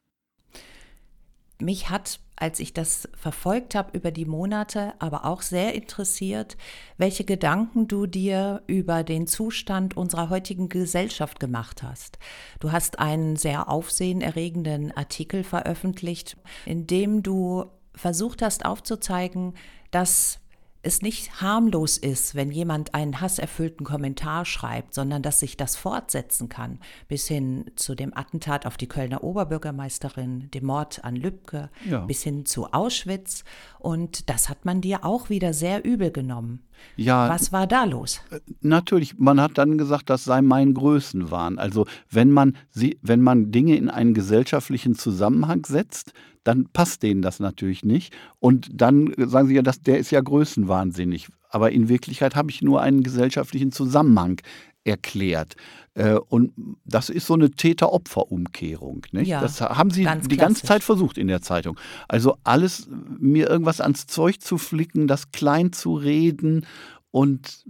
Mich 1.62 1.90
hat 1.90 2.20
als 2.40 2.60
ich 2.60 2.74
das 2.74 3.10
verfolgt 3.14 3.76
habe 3.76 3.98
über 3.98 4.12
die 4.12 4.26
Monate, 4.26 4.94
aber 5.00 5.26
auch 5.26 5.42
sehr 5.42 5.76
interessiert, 5.76 6.58
welche 6.98 7.26
Gedanken 7.26 7.88
du 7.88 8.06
dir 8.06 8.64
über 8.68 9.04
den 9.04 9.28
Zustand 9.28 9.98
unserer 9.98 10.30
heutigen 10.30 10.70
Gesellschaft 10.70 11.40
gemacht 11.40 11.84
hast. 11.84 12.18
Du 12.60 12.72
hast 12.72 13.00
einen 13.00 13.36
sehr 13.36 13.70
aufsehenerregenden 13.70 14.96
Artikel 14.96 15.44
veröffentlicht, 15.44 16.38
in 16.66 16.88
dem 16.88 17.24
du 17.24 17.66
versucht 17.94 18.42
hast 18.42 18.66
aufzuzeigen, 18.66 19.54
dass 19.92 20.40
es 20.82 21.02
nicht 21.02 21.42
harmlos 21.42 21.98
ist, 21.98 22.36
wenn 22.36 22.52
jemand 22.52 22.94
einen 22.94 23.20
hasserfüllten 23.20 23.86
Kommentar 23.86 24.46
schreibt, 24.46 24.94
sondern 24.94 25.22
dass 25.22 25.40
sich 25.40 25.58
das 25.58 25.76
fortsetzen 25.76 26.48
kann, 26.48 26.80
bis 27.10 27.28
hin 27.28 27.70
zu 27.76 27.96
dem 27.96 28.16
Attentat 28.16 28.66
auf 28.66 28.78
die 28.78 28.88
Kölner 28.88 29.24
Oberbürgermeisterin, 29.24 30.50
dem 30.52 30.66
Mord 30.66 31.04
an 31.04 31.18
Lübcke, 31.18 31.70
ja. 31.90 32.06
bis 32.06 32.24
hin 32.24 32.46
zu 32.46 32.72
Auschwitz. 32.72 33.44
Und 33.78 34.30
das 34.30 34.48
hat 34.48 34.64
man 34.64 34.80
dir 34.80 35.04
auch 35.04 35.30
wieder 35.30 35.54
sehr 35.54 35.84
übel 35.84 36.12
genommen. 36.12 36.62
Ja, 36.96 37.28
Was 37.28 37.52
war 37.52 37.68
da 37.68 37.84
los? 37.84 38.22
Äh, 38.32 38.40
natürlich, 38.62 39.18
man 39.18 39.42
hat 39.42 39.58
dann 39.58 39.78
gesagt, 39.78 40.10
das 40.10 40.24
sei 40.24 40.42
mein 40.42 40.74
Größenwahn. 40.74 41.60
Also 41.60 41.86
wenn 42.10 42.32
man, 42.32 42.56
sie, 42.70 42.98
wenn 43.02 43.22
man 43.22 43.52
Dinge 43.52 43.76
in 43.76 43.90
einen 43.90 44.14
gesellschaftlichen 44.14 44.96
Zusammenhang 44.96 45.66
setzt, 45.66 46.14
dann 46.50 46.68
passt 46.74 47.04
denen 47.04 47.22
das 47.22 47.40
natürlich 47.40 47.86
nicht. 47.86 48.12
Und 48.40 48.70
dann 48.74 49.14
sagen 49.18 49.48
sie 49.48 49.54
ja, 49.54 49.62
das, 49.62 49.82
der 49.82 50.00
ist 50.00 50.10
ja 50.10 50.20
größenwahnsinnig. 50.20 51.28
Aber 51.52 51.72
in 51.72 51.90
Wirklichkeit 51.90 52.36
habe 52.36 52.50
ich 52.50 52.64
nur 52.64 52.82
einen 52.82 53.04
gesellschaftlichen 53.04 53.72
Zusammenhang 53.72 54.42
erklärt. 54.84 55.56
Äh, 55.94 56.16
und 56.16 56.54
das 56.86 57.10
ist 57.10 57.28
so 57.28 57.36
eine 57.36 57.52
Täter-Opfer-Umkehrung. 57.52 59.06
Ja, 59.12 59.42
das 59.42 59.62
haben 59.62 59.92
sie 59.92 60.04
ganz 60.04 60.28
die 60.28 60.38
ganze. 60.38 60.66
Zeit 60.66 60.82
versucht 60.82 61.20
in 61.20 61.28
der 61.28 61.44
Zeitung. 61.44 61.80
Also 62.08 62.36
alles, 62.44 62.90
mir 63.20 63.48
irgendwas 63.48 63.80
ans 63.80 64.08
Zeug 64.08 64.42
zu 64.42 64.58
flicken, 64.58 65.08
das 65.08 65.32
klein 65.32 65.72
zu 65.72 65.94
reden. 65.94 66.66
Und 67.12 67.64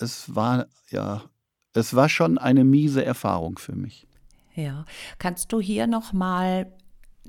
es 0.00 0.34
war, 0.34 0.66
ja, 0.90 1.22
es 1.72 1.94
war 1.94 2.10
schon 2.10 2.36
eine 2.36 2.64
miese 2.64 3.02
Erfahrung 3.02 3.56
für 3.56 3.74
mich. 3.74 4.06
Ja. 4.54 4.84
Kannst 5.18 5.50
du 5.52 5.62
hier 5.62 5.86
nochmal 5.86 6.70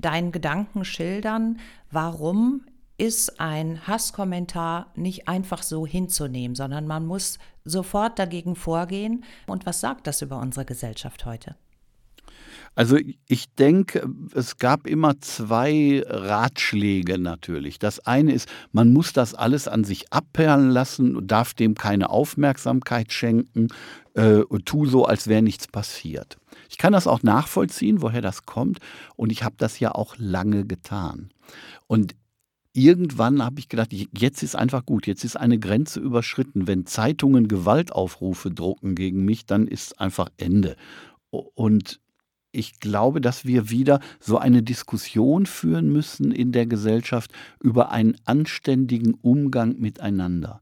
deinen 0.00 0.32
Gedanken 0.32 0.84
schildern, 0.84 1.58
warum 1.90 2.62
ist 2.98 3.40
ein 3.40 3.86
Hasskommentar 3.86 4.92
nicht 4.96 5.28
einfach 5.28 5.62
so 5.62 5.86
hinzunehmen, 5.86 6.56
sondern 6.56 6.86
man 6.86 7.06
muss 7.06 7.38
sofort 7.64 8.18
dagegen 8.18 8.56
vorgehen. 8.56 9.24
Und 9.46 9.66
was 9.66 9.80
sagt 9.80 10.06
das 10.08 10.20
über 10.20 10.38
unsere 10.40 10.64
Gesellschaft 10.64 11.24
heute? 11.24 11.54
Also 12.74 12.96
ich 13.26 13.52
denke, 13.56 14.08
es 14.34 14.58
gab 14.58 14.86
immer 14.86 15.20
zwei 15.20 16.02
Ratschläge 16.06 17.18
natürlich. 17.18 17.78
Das 17.78 17.98
eine 18.00 18.32
ist, 18.32 18.48
man 18.72 18.92
muss 18.92 19.12
das 19.12 19.34
alles 19.34 19.66
an 19.66 19.84
sich 19.84 20.12
abperlen 20.12 20.70
lassen 20.70 21.16
und 21.16 21.28
darf 21.28 21.54
dem 21.54 21.74
keine 21.74 22.10
Aufmerksamkeit 22.10 23.12
schenken, 23.12 23.68
äh, 24.14 24.42
tu 24.64 24.86
so, 24.86 25.04
als 25.06 25.26
wäre 25.26 25.42
nichts 25.42 25.66
passiert. 25.66 26.36
Ich 26.68 26.78
kann 26.78 26.92
das 26.92 27.06
auch 27.06 27.22
nachvollziehen, 27.22 28.02
woher 28.02 28.22
das 28.22 28.44
kommt 28.44 28.78
und 29.16 29.32
ich 29.32 29.42
habe 29.42 29.56
das 29.58 29.80
ja 29.80 29.92
auch 29.94 30.16
lange 30.18 30.64
getan. 30.64 31.30
Und 31.86 32.14
irgendwann 32.72 33.42
habe 33.42 33.58
ich 33.58 33.68
gedacht, 33.68 33.92
jetzt 33.92 34.42
ist 34.42 34.54
einfach 34.54 34.86
gut, 34.86 35.06
jetzt 35.06 35.24
ist 35.24 35.36
eine 35.36 35.58
Grenze 35.58 36.00
überschritten. 36.00 36.66
Wenn 36.66 36.86
Zeitungen 36.86 37.48
Gewaltaufrufe 37.48 38.50
drucken 38.50 38.94
gegen 38.94 39.24
mich, 39.24 39.46
dann 39.46 39.66
ist 39.66 40.00
einfach 40.00 40.28
Ende. 40.36 40.76
Und 41.30 42.00
ich 42.52 42.80
glaube, 42.80 43.20
dass 43.20 43.44
wir 43.44 43.70
wieder 43.70 44.00
so 44.20 44.38
eine 44.38 44.62
Diskussion 44.62 45.46
führen 45.46 45.92
müssen 45.92 46.32
in 46.32 46.52
der 46.52 46.66
Gesellschaft 46.66 47.32
über 47.60 47.90
einen 47.90 48.16
anständigen 48.24 49.14
Umgang 49.14 49.78
miteinander. 49.78 50.60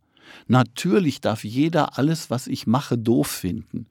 Natürlich 0.49 1.21
darf 1.21 1.45
jeder 1.45 1.99
alles, 1.99 2.31
was 2.31 2.49
ich 2.49 2.67
mache, 2.67 2.99
doof 2.99 3.29
finden. 3.29 3.87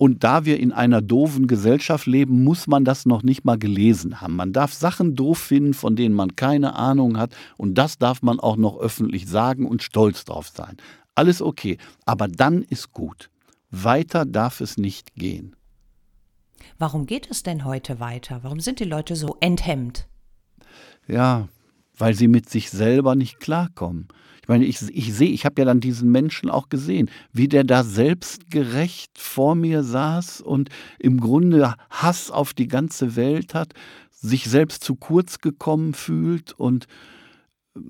Und 0.00 0.24
da 0.24 0.46
wir 0.46 0.58
in 0.58 0.72
einer 0.72 1.02
doofen 1.02 1.46
Gesellschaft 1.46 2.06
leben, 2.06 2.42
muss 2.42 2.66
man 2.66 2.86
das 2.86 3.04
noch 3.04 3.22
nicht 3.22 3.44
mal 3.44 3.58
gelesen 3.58 4.22
haben. 4.22 4.34
Man 4.34 4.54
darf 4.54 4.72
Sachen 4.72 5.14
doof 5.14 5.36
finden, 5.36 5.74
von 5.74 5.94
denen 5.94 6.14
man 6.14 6.36
keine 6.36 6.74
Ahnung 6.74 7.18
hat. 7.18 7.36
Und 7.58 7.74
das 7.74 7.98
darf 7.98 8.22
man 8.22 8.40
auch 8.40 8.56
noch 8.56 8.78
öffentlich 8.78 9.28
sagen 9.28 9.66
und 9.66 9.82
stolz 9.82 10.24
drauf 10.24 10.48
sein. 10.48 10.78
Alles 11.14 11.42
okay. 11.42 11.76
Aber 12.06 12.28
dann 12.28 12.62
ist 12.62 12.92
gut. 12.92 13.28
Weiter 13.70 14.24
darf 14.24 14.62
es 14.62 14.78
nicht 14.78 15.16
gehen. 15.16 15.54
Warum 16.78 17.04
geht 17.04 17.30
es 17.30 17.42
denn 17.42 17.66
heute 17.66 18.00
weiter? 18.00 18.38
Warum 18.42 18.60
sind 18.60 18.80
die 18.80 18.84
Leute 18.84 19.16
so 19.16 19.36
enthemmt? 19.40 20.08
Ja, 21.08 21.46
weil 21.94 22.14
sie 22.14 22.28
mit 22.28 22.48
sich 22.48 22.70
selber 22.70 23.16
nicht 23.16 23.38
klarkommen. 23.38 24.08
Ich 24.50 24.52
meine, 24.52 24.64
ich, 24.64 24.82
ich 24.88 25.14
sehe, 25.14 25.28
ich 25.30 25.44
habe 25.44 25.60
ja 25.60 25.64
dann 25.64 25.78
diesen 25.78 26.10
Menschen 26.10 26.50
auch 26.50 26.68
gesehen, 26.68 27.08
wie 27.32 27.46
der 27.46 27.62
da 27.62 27.84
selbstgerecht 27.84 29.16
vor 29.16 29.54
mir 29.54 29.84
saß 29.84 30.40
und 30.40 30.70
im 30.98 31.20
Grunde 31.20 31.74
Hass 31.88 32.32
auf 32.32 32.52
die 32.52 32.66
ganze 32.66 33.14
Welt 33.14 33.54
hat, 33.54 33.74
sich 34.10 34.46
selbst 34.46 34.82
zu 34.82 34.96
kurz 34.96 35.38
gekommen 35.38 35.94
fühlt 35.94 36.52
und 36.52 36.88
äh, 37.76 37.80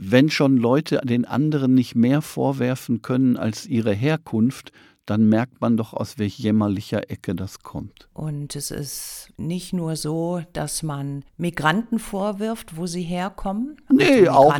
wenn 0.00 0.30
schon 0.30 0.56
Leute 0.56 1.00
den 1.04 1.26
anderen 1.26 1.74
nicht 1.74 1.94
mehr 1.94 2.22
vorwerfen 2.22 3.02
können 3.02 3.36
als 3.36 3.66
ihre 3.66 3.94
Herkunft, 3.94 4.72
dann 5.10 5.28
merkt 5.28 5.60
man 5.60 5.76
doch, 5.76 5.92
aus 5.92 6.18
welch 6.18 6.38
jämmerlicher 6.38 7.10
Ecke 7.10 7.34
das 7.34 7.58
kommt. 7.64 8.08
Und 8.12 8.54
es 8.54 8.70
ist 8.70 9.30
nicht 9.36 9.72
nur 9.72 9.96
so, 9.96 10.42
dass 10.52 10.84
man 10.84 11.24
Migranten 11.36 11.98
vorwirft, 11.98 12.76
wo 12.76 12.86
sie 12.86 13.02
herkommen. 13.02 13.76
Nee, 13.90 14.28
Also 14.28 14.30
auch, 14.30 14.54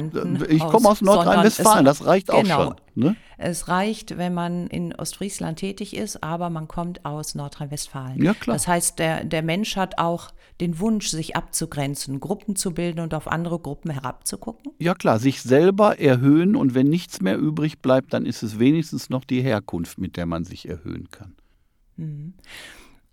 ich 0.48 0.58
komme 0.58 0.88
aus 0.88 1.00
Nordrhein-Westfalen, 1.02 1.86
es- 1.86 1.98
das 1.98 2.06
reicht 2.06 2.30
auch 2.32 2.42
genau, 2.42 2.64
schon. 2.64 2.74
Ne? 2.96 3.16
Es 3.42 3.68
reicht, 3.68 4.18
wenn 4.18 4.34
man 4.34 4.66
in 4.66 4.94
Ostfriesland 4.94 5.58
tätig 5.58 5.96
ist, 5.96 6.22
aber 6.22 6.50
man 6.50 6.68
kommt 6.68 7.06
aus 7.06 7.34
Nordrhein-Westfalen. 7.34 8.22
Ja, 8.22 8.34
klar. 8.34 8.54
Das 8.54 8.68
heißt, 8.68 8.98
der, 8.98 9.24
der 9.24 9.42
Mensch 9.42 9.76
hat 9.76 9.98
auch 9.98 10.30
den 10.60 10.78
Wunsch, 10.78 11.08
sich 11.08 11.36
abzugrenzen, 11.36 12.20
Gruppen 12.20 12.54
zu 12.54 12.72
bilden 12.72 13.00
und 13.00 13.14
auf 13.14 13.26
andere 13.28 13.58
Gruppen 13.58 13.90
herabzugucken. 13.90 14.72
Ja 14.78 14.94
klar, 14.94 15.18
sich 15.18 15.40
selber 15.40 15.98
erhöhen 15.98 16.54
und 16.54 16.74
wenn 16.74 16.88
nichts 16.88 17.22
mehr 17.22 17.38
übrig 17.38 17.80
bleibt, 17.80 18.12
dann 18.12 18.26
ist 18.26 18.42
es 18.42 18.58
wenigstens 18.58 19.08
noch 19.08 19.24
die 19.24 19.40
Herkunft, 19.40 19.98
mit 19.98 20.18
der 20.18 20.26
man 20.26 20.44
sich 20.44 20.68
erhöhen 20.68 21.08
kann. 21.10 21.34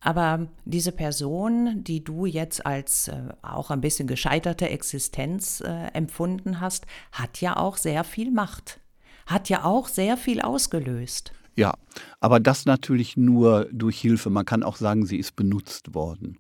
Aber 0.02 0.48
diese 0.66 0.92
Person, 0.92 1.84
die 1.84 2.04
du 2.04 2.26
jetzt 2.26 2.66
als 2.66 3.08
äh, 3.08 3.30
auch 3.42 3.72
ein 3.72 3.82
bisschen 3.82 4.08
gescheiterte 4.08 4.70
Existenz 4.70 5.62
äh, 5.62 5.88
empfunden 5.94 6.60
hast, 6.62 6.86
hat 7.12 7.42
ja 7.42 7.58
auch 7.58 7.78
sehr 7.78 8.04
viel 8.04 8.32
Macht, 8.32 8.80
hat 9.28 9.50
ja 9.50 9.64
auch 9.64 9.88
sehr 9.88 10.18
viel 10.18 10.42
ausgelöst. 10.42 11.32
Ja, 11.56 11.74
aber 12.20 12.40
das 12.40 12.66
natürlich 12.66 13.18
nur 13.18 13.68
durch 13.72 14.00
Hilfe. 14.00 14.30
Man 14.30 14.46
kann 14.46 14.64
auch 14.64 14.76
sagen, 14.78 15.06
sie 15.06 15.18
ist 15.18 15.36
benutzt 15.36 15.94
worden. 15.94 16.40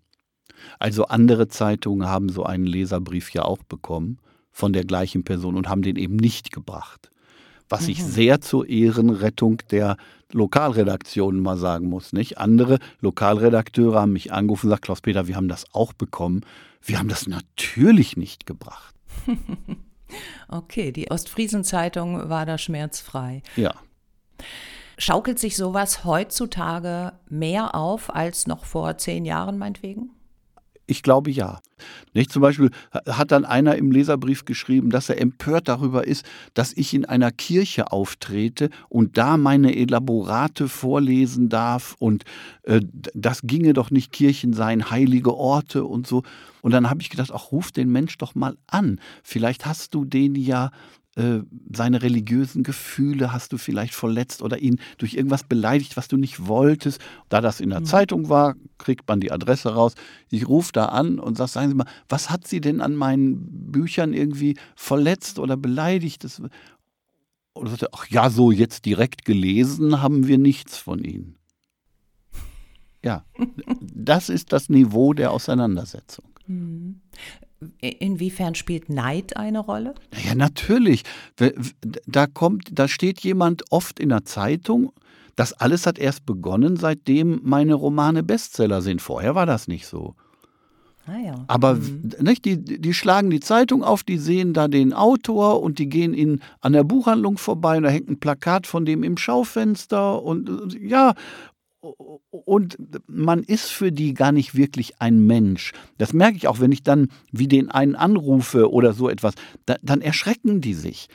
Also 0.79 1.05
andere 1.05 1.47
Zeitungen 1.47 2.07
haben 2.07 2.29
so 2.29 2.43
einen 2.43 2.65
Leserbrief 2.65 3.31
ja 3.31 3.43
auch 3.43 3.63
bekommen 3.63 4.19
von 4.51 4.73
der 4.73 4.85
gleichen 4.85 5.23
Person 5.23 5.55
und 5.55 5.69
haben 5.69 5.81
den 5.83 5.97
eben 5.97 6.15
nicht 6.15 6.51
gebracht. 6.51 7.11
Was 7.69 7.87
ich 7.87 8.03
sehr 8.03 8.41
zur 8.41 8.67
Ehrenrettung 8.69 9.61
der 9.71 9.97
Lokalredaktionen 10.31 11.41
mal 11.41 11.57
sagen 11.57 11.89
muss. 11.89 12.13
Nicht? 12.13 12.37
Andere 12.37 12.79
Lokalredakteure 13.01 14.01
haben 14.01 14.13
mich 14.13 14.31
angerufen 14.31 14.67
und 14.67 14.69
gesagt, 14.69 14.85
Klaus-Peter, 14.85 15.27
wir 15.27 15.35
haben 15.35 15.49
das 15.49 15.65
auch 15.73 15.93
bekommen. 15.93 16.41
Wir 16.81 16.99
haben 16.99 17.09
das 17.09 17.27
natürlich 17.27 18.17
nicht 18.17 18.45
gebracht. 18.45 18.95
Okay, 20.47 20.91
die 20.91 21.11
Ostfriesen-Zeitung 21.11 22.29
war 22.29 22.45
da 22.45 22.57
schmerzfrei. 22.57 23.41
Ja. 23.55 23.73
Schaukelt 24.97 25.37
sich 25.37 25.55
sowas 25.55 26.05
heutzutage 26.05 27.13
mehr 27.29 27.75
auf 27.75 28.13
als 28.13 28.47
noch 28.47 28.65
vor 28.65 28.97
zehn 28.97 29.25
Jahren, 29.25 29.57
meinetwegen? 29.57 30.11
Ich 30.87 31.03
glaube 31.03 31.29
ja. 31.29 31.59
Nicht? 32.13 32.31
Zum 32.31 32.41
Beispiel 32.41 32.71
hat 32.91 33.31
dann 33.31 33.45
einer 33.45 33.75
im 33.75 33.91
Leserbrief 33.91 34.45
geschrieben, 34.45 34.89
dass 34.89 35.09
er 35.09 35.21
empört 35.21 35.67
darüber 35.67 36.07
ist, 36.07 36.25
dass 36.53 36.73
ich 36.73 36.93
in 36.93 37.05
einer 37.05 37.31
Kirche 37.31 37.91
auftrete 37.91 38.69
und 38.89 39.17
da 39.17 39.37
meine 39.37 39.75
Elaborate 39.75 40.69
vorlesen 40.69 41.49
darf 41.49 41.95
und 41.99 42.23
äh, 42.63 42.81
das 43.13 43.41
ginge 43.43 43.73
doch 43.73 43.91
nicht 43.91 44.11
Kirchen 44.11 44.53
seien 44.53 44.89
heilige 44.89 45.35
Orte 45.35 45.83
und 45.83 46.07
so. 46.07 46.23
Und 46.61 46.71
dann 46.71 46.89
habe 46.89 47.01
ich 47.01 47.09
gedacht, 47.09 47.31
ach, 47.33 47.51
ruf 47.51 47.71
den 47.71 47.91
Mensch 47.91 48.17
doch 48.17 48.33
mal 48.33 48.57
an. 48.65 48.99
Vielleicht 49.21 49.65
hast 49.65 49.93
du 49.93 50.05
den 50.05 50.35
ja 50.35 50.71
äh, 51.17 51.41
seine 51.73 52.03
religiösen 52.03 52.61
Gefühle 52.61 53.33
hast 53.33 53.51
du 53.51 53.57
vielleicht 53.57 53.95
verletzt 53.95 54.43
oder 54.43 54.59
ihn 54.59 54.79
durch 54.99 55.15
irgendwas 55.15 55.43
beleidigt, 55.43 55.97
was 55.97 56.07
du 56.07 56.15
nicht 56.15 56.47
wolltest. 56.47 57.01
Da 57.29 57.41
das 57.41 57.59
in 57.59 57.71
der 57.71 57.83
Zeitung 57.83 58.29
war, 58.29 58.55
kriegt 58.77 59.07
man 59.07 59.19
die 59.19 59.31
Adresse 59.31 59.73
raus. 59.73 59.95
Ich 60.29 60.47
rufe 60.47 60.71
da 60.73 60.85
an 60.85 61.17
und 61.17 61.35
sage, 61.35 61.49
sagen 61.49 61.69
Sie 61.69 61.75
mal, 61.75 61.87
was 62.07 62.29
hat 62.29 62.47
Sie 62.47 62.61
denn 62.61 62.81
an 62.81 62.95
meinen 62.95 63.71
Büchern 63.71 64.13
irgendwie 64.13 64.57
verletzt 64.75 65.39
oder 65.39 65.57
beleidigt? 65.57 66.23
Das, 66.23 66.39
oder 67.55 67.71
sagt 67.71 67.81
er, 67.81 67.89
ach 67.93 68.07
ja, 68.09 68.29
so 68.29 68.51
jetzt 68.51 68.85
direkt 68.85 69.25
gelesen 69.25 70.03
haben 70.03 70.27
wir 70.27 70.37
nichts 70.37 70.77
von 70.77 71.03
Ihnen. 71.03 71.35
Ja, 73.03 73.25
das 73.81 74.29
ist 74.29 74.53
das 74.53 74.69
Niveau 74.69 75.13
der 75.13 75.31
Auseinandersetzung. 75.31 76.25
Inwiefern 77.81 78.55
spielt 78.55 78.89
Neid 78.89 79.35
eine 79.37 79.59
Rolle? 79.59 79.95
Ja, 80.25 80.35
natürlich. 80.35 81.03
Da 82.05 82.27
kommt, 82.27 82.69
da 82.71 82.87
steht 82.87 83.21
jemand 83.21 83.63
oft 83.71 83.99
in 83.99 84.09
der 84.09 84.25
Zeitung. 84.25 84.91
Das 85.35 85.53
alles 85.53 85.85
hat 85.85 85.99
erst 85.99 86.25
begonnen, 86.25 86.77
seitdem 86.77 87.39
meine 87.43 87.73
Romane 87.75 88.23
Bestseller 88.23 88.81
sind. 88.81 89.01
Vorher 89.01 89.35
war 89.35 89.45
das 89.45 89.67
nicht 89.67 89.87
so. 89.87 90.15
Ah 91.05 91.17
ja. 91.25 91.45
Aber 91.47 91.77
w- 91.81 92.21
nicht, 92.21 92.43
die, 92.43 92.57
die 92.57 92.93
schlagen 92.93 93.29
die 93.29 93.39
Zeitung 93.39 93.83
auf, 93.83 94.03
die 94.03 94.17
sehen 94.17 94.53
da 94.53 94.67
den 94.67 94.93
Autor 94.93 95.61
und 95.61 95.79
die 95.79 95.87
gehen 95.87 96.13
in, 96.13 96.41
an 96.59 96.73
der 96.73 96.83
Buchhandlung 96.83 97.37
vorbei 97.37 97.77
und 97.77 97.83
da 97.83 97.89
hängt 97.89 98.09
ein 98.09 98.19
Plakat 98.19 98.67
von 98.67 98.83
dem 98.85 99.03
im 99.03 99.15
Schaufenster 99.17 100.21
und 100.21 100.75
ja, 100.81 101.13
und 102.31 102.77
man 103.07 103.43
ist 103.43 103.69
für 103.71 103.91
die 103.91 104.13
gar 104.13 104.31
nicht 104.31 104.55
wirklich 104.55 105.01
ein 105.01 105.25
Mensch. 105.25 105.71
Das 105.97 106.13
merke 106.13 106.37
ich 106.37 106.47
auch, 106.47 106.59
wenn 106.59 106.71
ich 106.71 106.83
dann 106.83 107.09
wie 107.31 107.47
den 107.47 107.69
einen 107.69 107.95
anrufe 107.95 108.71
oder 108.71 108.93
so 108.93 109.09
etwas, 109.09 109.33
da, 109.65 109.75
dann 109.81 110.01
erschrecken 110.01 110.61
die 110.61 110.73
sich. 110.73 111.07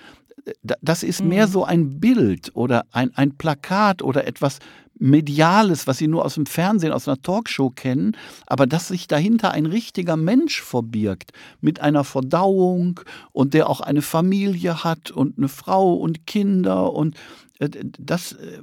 Da- 0.63 0.75
Das 0.83 1.03
ist 1.03 1.23
mehr 1.23 1.47
so 1.47 1.65
ein 1.65 2.01
Bild 2.01 2.51
oder 2.55 2.85
ein, 2.91 3.15
ein 3.17 3.37
Plakat 3.37 4.03
oder 4.03 4.27
etwas 4.27 4.59
Mediales, 4.99 5.87
was 5.87 5.99
sie 5.99 6.07
nur 6.07 6.25
aus 6.25 6.35
dem 6.35 6.47
Fernsehen, 6.47 6.93
aus 6.93 7.09
einer 7.09 7.21
Talkshow 7.21 7.71
kennen, 7.71 8.17
aber 8.47 8.67
dass 8.67 8.89
sich 8.89 9.09
dahinter 9.09 9.51
ein 9.51 9.67
richtiger 9.67 10.17
Mensch 10.17 10.61
verbirgt, 10.63 11.33
mit 11.61 11.81
einer 11.81 12.05
Verdauung 12.05 13.01
und 13.33 13.53
der 13.55 13.69
auch 13.69 13.81
eine 13.81 14.03
Familie 14.03 14.85
hat 14.85 15.11
und 15.11 15.39
eine 15.39 15.49
Frau 15.49 15.95
und 15.95 16.27
Kinder 16.27 16.93
und 16.93 17.17
äh, 17.59 17.69
das, 17.99 18.33
äh, 18.33 18.63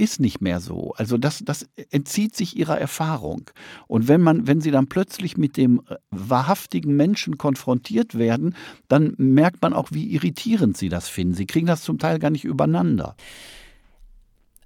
ist 0.00 0.18
nicht 0.18 0.40
mehr 0.40 0.60
so. 0.60 0.94
Also 0.96 1.18
das, 1.18 1.42
das 1.44 1.68
entzieht 1.90 2.34
sich 2.34 2.56
ihrer 2.56 2.78
Erfahrung. 2.78 3.50
Und 3.86 4.08
wenn 4.08 4.20
man, 4.20 4.46
wenn 4.46 4.60
sie 4.60 4.70
dann 4.70 4.88
plötzlich 4.88 5.36
mit 5.36 5.56
dem 5.56 5.82
äh, 5.88 5.96
wahrhaftigen 6.10 6.96
Menschen 6.96 7.38
konfrontiert 7.38 8.16
werden, 8.16 8.56
dann 8.88 9.14
merkt 9.18 9.62
man 9.62 9.74
auch, 9.74 9.90
wie 9.92 10.12
irritierend 10.12 10.76
sie 10.76 10.88
das 10.88 11.08
finden. 11.08 11.34
Sie 11.34 11.46
kriegen 11.46 11.66
das 11.66 11.82
zum 11.82 11.98
Teil 11.98 12.18
gar 12.18 12.30
nicht 12.30 12.44
übereinander. 12.44 13.14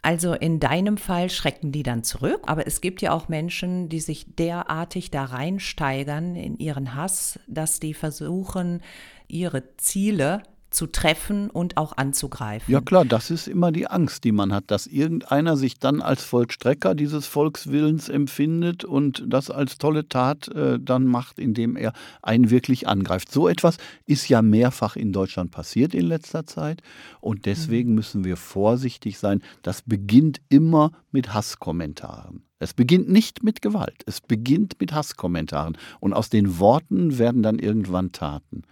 Also 0.03 0.35
in 0.35 0.61
deinem 0.61 0.99
Fall 0.99 1.31
schrecken 1.31 1.73
die 1.73 1.83
dann 1.83 2.05
zurück, 2.05 2.43
aber 2.47 2.67
es 2.67 2.83
gibt 2.83 3.01
ja 3.01 3.13
auch 3.13 3.29
Menschen, 3.29 3.89
die 3.89 4.01
sich 4.01 4.27
derartig 4.37 5.11
da 5.11 5.25
reinsteigern 5.25 6.37
in 6.37 6.59
ihren 6.59 6.95
Hass, 6.95 7.41
dass 7.49 7.81
die 7.81 7.95
versuchen, 7.95 8.83
ihre 9.29 9.77
Ziele 9.79 10.43
zu 10.75 10.87
treffen 10.87 11.51
und 11.51 11.77
auch 11.77 11.97
anzugreifen. 11.97 12.73
Ja 12.73 12.81
klar, 12.81 13.05
das 13.05 13.31
ist 13.31 13.47
immer 13.47 13.73
die 13.73 13.87
Angst, 13.87 14.25
die 14.25 14.33
man 14.33 14.53
hat, 14.53 14.65
dass 14.71 14.87
irgendeiner 14.87 15.57
sich 15.57 15.79
dann 15.79 16.03
als 16.03 16.25
Vollstrecker 16.25 16.95
dieses 16.95 17.27
Volkswillens 17.27 18.09
empfindet 18.09 18.85
und 18.85 19.25
das 19.27 19.51
als 19.51 19.79
tolle 19.79 20.09
Tat 20.09 20.49
äh, 20.49 20.79
dann 20.81 21.07
macht, 21.07 21.39
indem 21.39 21.77
er 21.77 21.93
einen 22.23 22.51
wirklich 22.51 22.89
angreift. 22.89 23.31
So 23.31 23.49
etwas 23.49 23.77
ist 24.07 24.29
ja 24.29 24.43
mehrfach 24.43 24.97
in 24.97 25.13
Deutschland 25.13 25.51
passiert 25.51 25.95
in 25.95 26.07
letzter 26.07 26.47
Zeit 26.47 26.83
und 27.21 27.47
deswegen 27.47 27.91
mhm. 27.91 27.95
müssen 27.95 28.25
wir 28.25 28.37
vorsichtig 28.37 29.19
sein. 29.19 29.43
Das 29.63 29.83
beginnt 29.83 30.41
immer 30.49 30.91
mit 31.13 31.33
Hasskommentaren. 31.33 32.43
Es 32.59 32.73
beginnt 32.73 33.09
nicht 33.09 33.43
mit 33.43 33.63
Gewalt, 33.63 34.03
es 34.07 34.21
beginnt 34.21 34.81
mit 34.81 34.93
Hasskommentaren 34.93 35.77
und 36.01 36.15
aus 36.15 36.31
den 36.31 36.59
Worten 36.59 37.19
werden 37.19 37.43
dann 37.43 37.59
irgendwann 37.59 38.13
Taten 38.13 38.63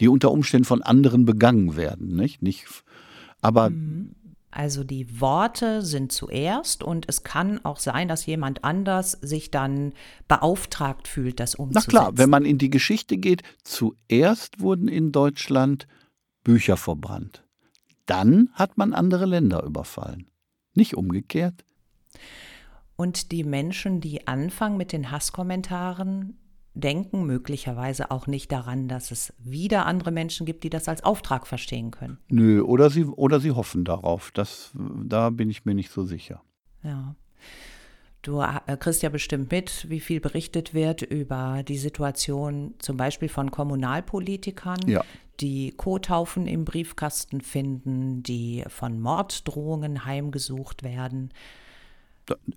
die 0.00 0.08
unter 0.08 0.30
Umständen 0.30 0.64
von 0.64 0.82
anderen 0.82 1.24
begangen 1.24 1.76
werden, 1.76 2.14
nicht? 2.14 2.42
nicht 2.42 2.66
aber 3.40 3.70
mhm. 3.70 4.14
also 4.50 4.84
die 4.84 5.20
Worte 5.20 5.82
sind 5.82 6.12
zuerst 6.12 6.82
und 6.82 7.06
es 7.08 7.22
kann 7.22 7.64
auch 7.64 7.78
sein, 7.78 8.08
dass 8.08 8.26
jemand 8.26 8.64
anders 8.64 9.12
sich 9.12 9.50
dann 9.50 9.92
beauftragt 10.26 11.08
fühlt, 11.08 11.40
das 11.40 11.54
umzusetzen. 11.54 11.90
Na 11.92 12.00
klar, 12.00 12.18
wenn 12.18 12.30
man 12.30 12.44
in 12.44 12.58
die 12.58 12.70
Geschichte 12.70 13.16
geht, 13.16 13.42
zuerst 13.62 14.60
wurden 14.60 14.88
in 14.88 15.12
Deutschland 15.12 15.86
Bücher 16.42 16.76
verbrannt. 16.76 17.44
Dann 18.06 18.48
hat 18.54 18.78
man 18.78 18.94
andere 18.94 19.26
Länder 19.26 19.62
überfallen. 19.64 20.30
Nicht 20.74 20.96
umgekehrt. 20.96 21.64
Und 22.96 23.32
die 23.32 23.44
Menschen, 23.44 24.00
die 24.00 24.26
anfangen 24.26 24.76
mit 24.76 24.92
den 24.92 25.10
Hasskommentaren, 25.10 26.38
denken 26.78 27.26
möglicherweise 27.26 28.10
auch 28.10 28.26
nicht 28.26 28.52
daran, 28.52 28.88
dass 28.88 29.10
es 29.10 29.32
wieder 29.38 29.86
andere 29.86 30.10
Menschen 30.10 30.46
gibt, 30.46 30.64
die 30.64 30.70
das 30.70 30.88
als 30.88 31.04
Auftrag 31.04 31.46
verstehen 31.46 31.90
können. 31.90 32.18
Nö, 32.28 32.62
oder 32.62 32.90
sie, 32.90 33.04
oder 33.04 33.40
sie 33.40 33.52
hoffen 33.52 33.84
darauf. 33.84 34.30
Das, 34.32 34.72
da 34.74 35.30
bin 35.30 35.50
ich 35.50 35.64
mir 35.64 35.74
nicht 35.74 35.90
so 35.90 36.04
sicher. 36.04 36.42
Ja. 36.82 37.14
Du 38.22 38.40
äh, 38.40 38.76
kriegst 38.76 39.02
ja 39.02 39.08
bestimmt 39.08 39.50
mit, 39.52 39.88
wie 39.88 40.00
viel 40.00 40.20
berichtet 40.20 40.74
wird 40.74 41.02
über 41.02 41.62
die 41.66 41.78
Situation 41.78 42.74
zum 42.78 42.96
Beispiel 42.96 43.28
von 43.28 43.50
Kommunalpolitikern, 43.50 44.80
ja. 44.86 45.04
die 45.40 45.72
Kothaufen 45.72 46.46
im 46.46 46.64
Briefkasten 46.64 47.40
finden, 47.40 48.22
die 48.22 48.64
von 48.68 49.00
Morddrohungen 49.00 50.04
heimgesucht 50.04 50.82
werden. 50.82 51.30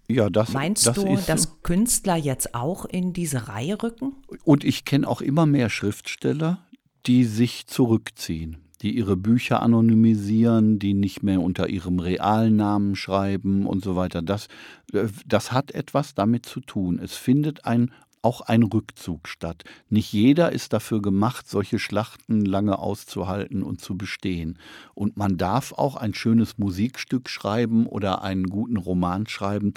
Ja, 0.08 0.30
das, 0.30 0.54
Meinst 0.54 0.88
das 0.88 0.96
du, 0.96 1.18
dass 1.28 1.62
Künstler 1.64 2.16
jetzt 2.16 2.56
auch 2.56 2.86
in 2.86 3.14
diese 3.14 3.48
Reihe 3.48 3.82
rücken? 3.82 4.14
Und 4.44 4.64
ich 4.64 4.86
kenne 4.86 5.08
auch 5.08 5.22
immer 5.22 5.46
mehr 5.46 5.70
Schriftsteller, 5.70 6.60
die 7.06 7.24
sich 7.24 7.68
zurückziehen, 7.68 8.58
die 8.82 8.96
ihre 8.96 9.18
Bücher 9.18 9.62
anonymisieren, 9.62 10.80
die 10.80 10.94
nicht 10.94 11.24
mehr 11.24 11.42
unter 11.42 11.70
ihrem 11.70 12.00
realen 12.00 12.56
Namen 12.56 12.96
schreiben 12.96 13.66
und 13.66 13.84
so 13.84 13.96
weiter. 13.96 14.22
Das, 14.22 14.48
äh, 14.94 15.08
das 15.26 15.52
hat 15.52 15.72
etwas 15.72 16.14
damit 16.14 16.46
zu 16.46 16.60
tun. 16.60 17.00
Es 17.02 17.16
findet 17.16 17.66
ein 17.66 17.92
auch 18.22 18.42
ein 18.42 18.64
Rückzug 18.64 19.28
statt. 19.28 19.64
Nicht 19.90 20.14
jeder 20.14 20.52
ist 20.52 20.74
dafür 20.74 21.02
gemacht, 21.02 21.50
solche 21.50 21.80
Schlachten 21.80 22.46
lange 22.46 22.80
auszuhalten 22.80 23.64
und 23.64 23.82
zu 23.82 23.98
bestehen. 23.98 24.60
Und 24.94 25.18
man 25.18 25.38
darf 25.38 25.74
auch 25.74 25.96
ein 25.96 26.14
schönes 26.14 26.58
Musikstück 26.58 27.30
schreiben 27.30 27.88
oder 27.88 28.22
einen 28.22 28.48
guten 28.48 28.78
Roman 28.78 29.28
schreiben, 29.28 29.74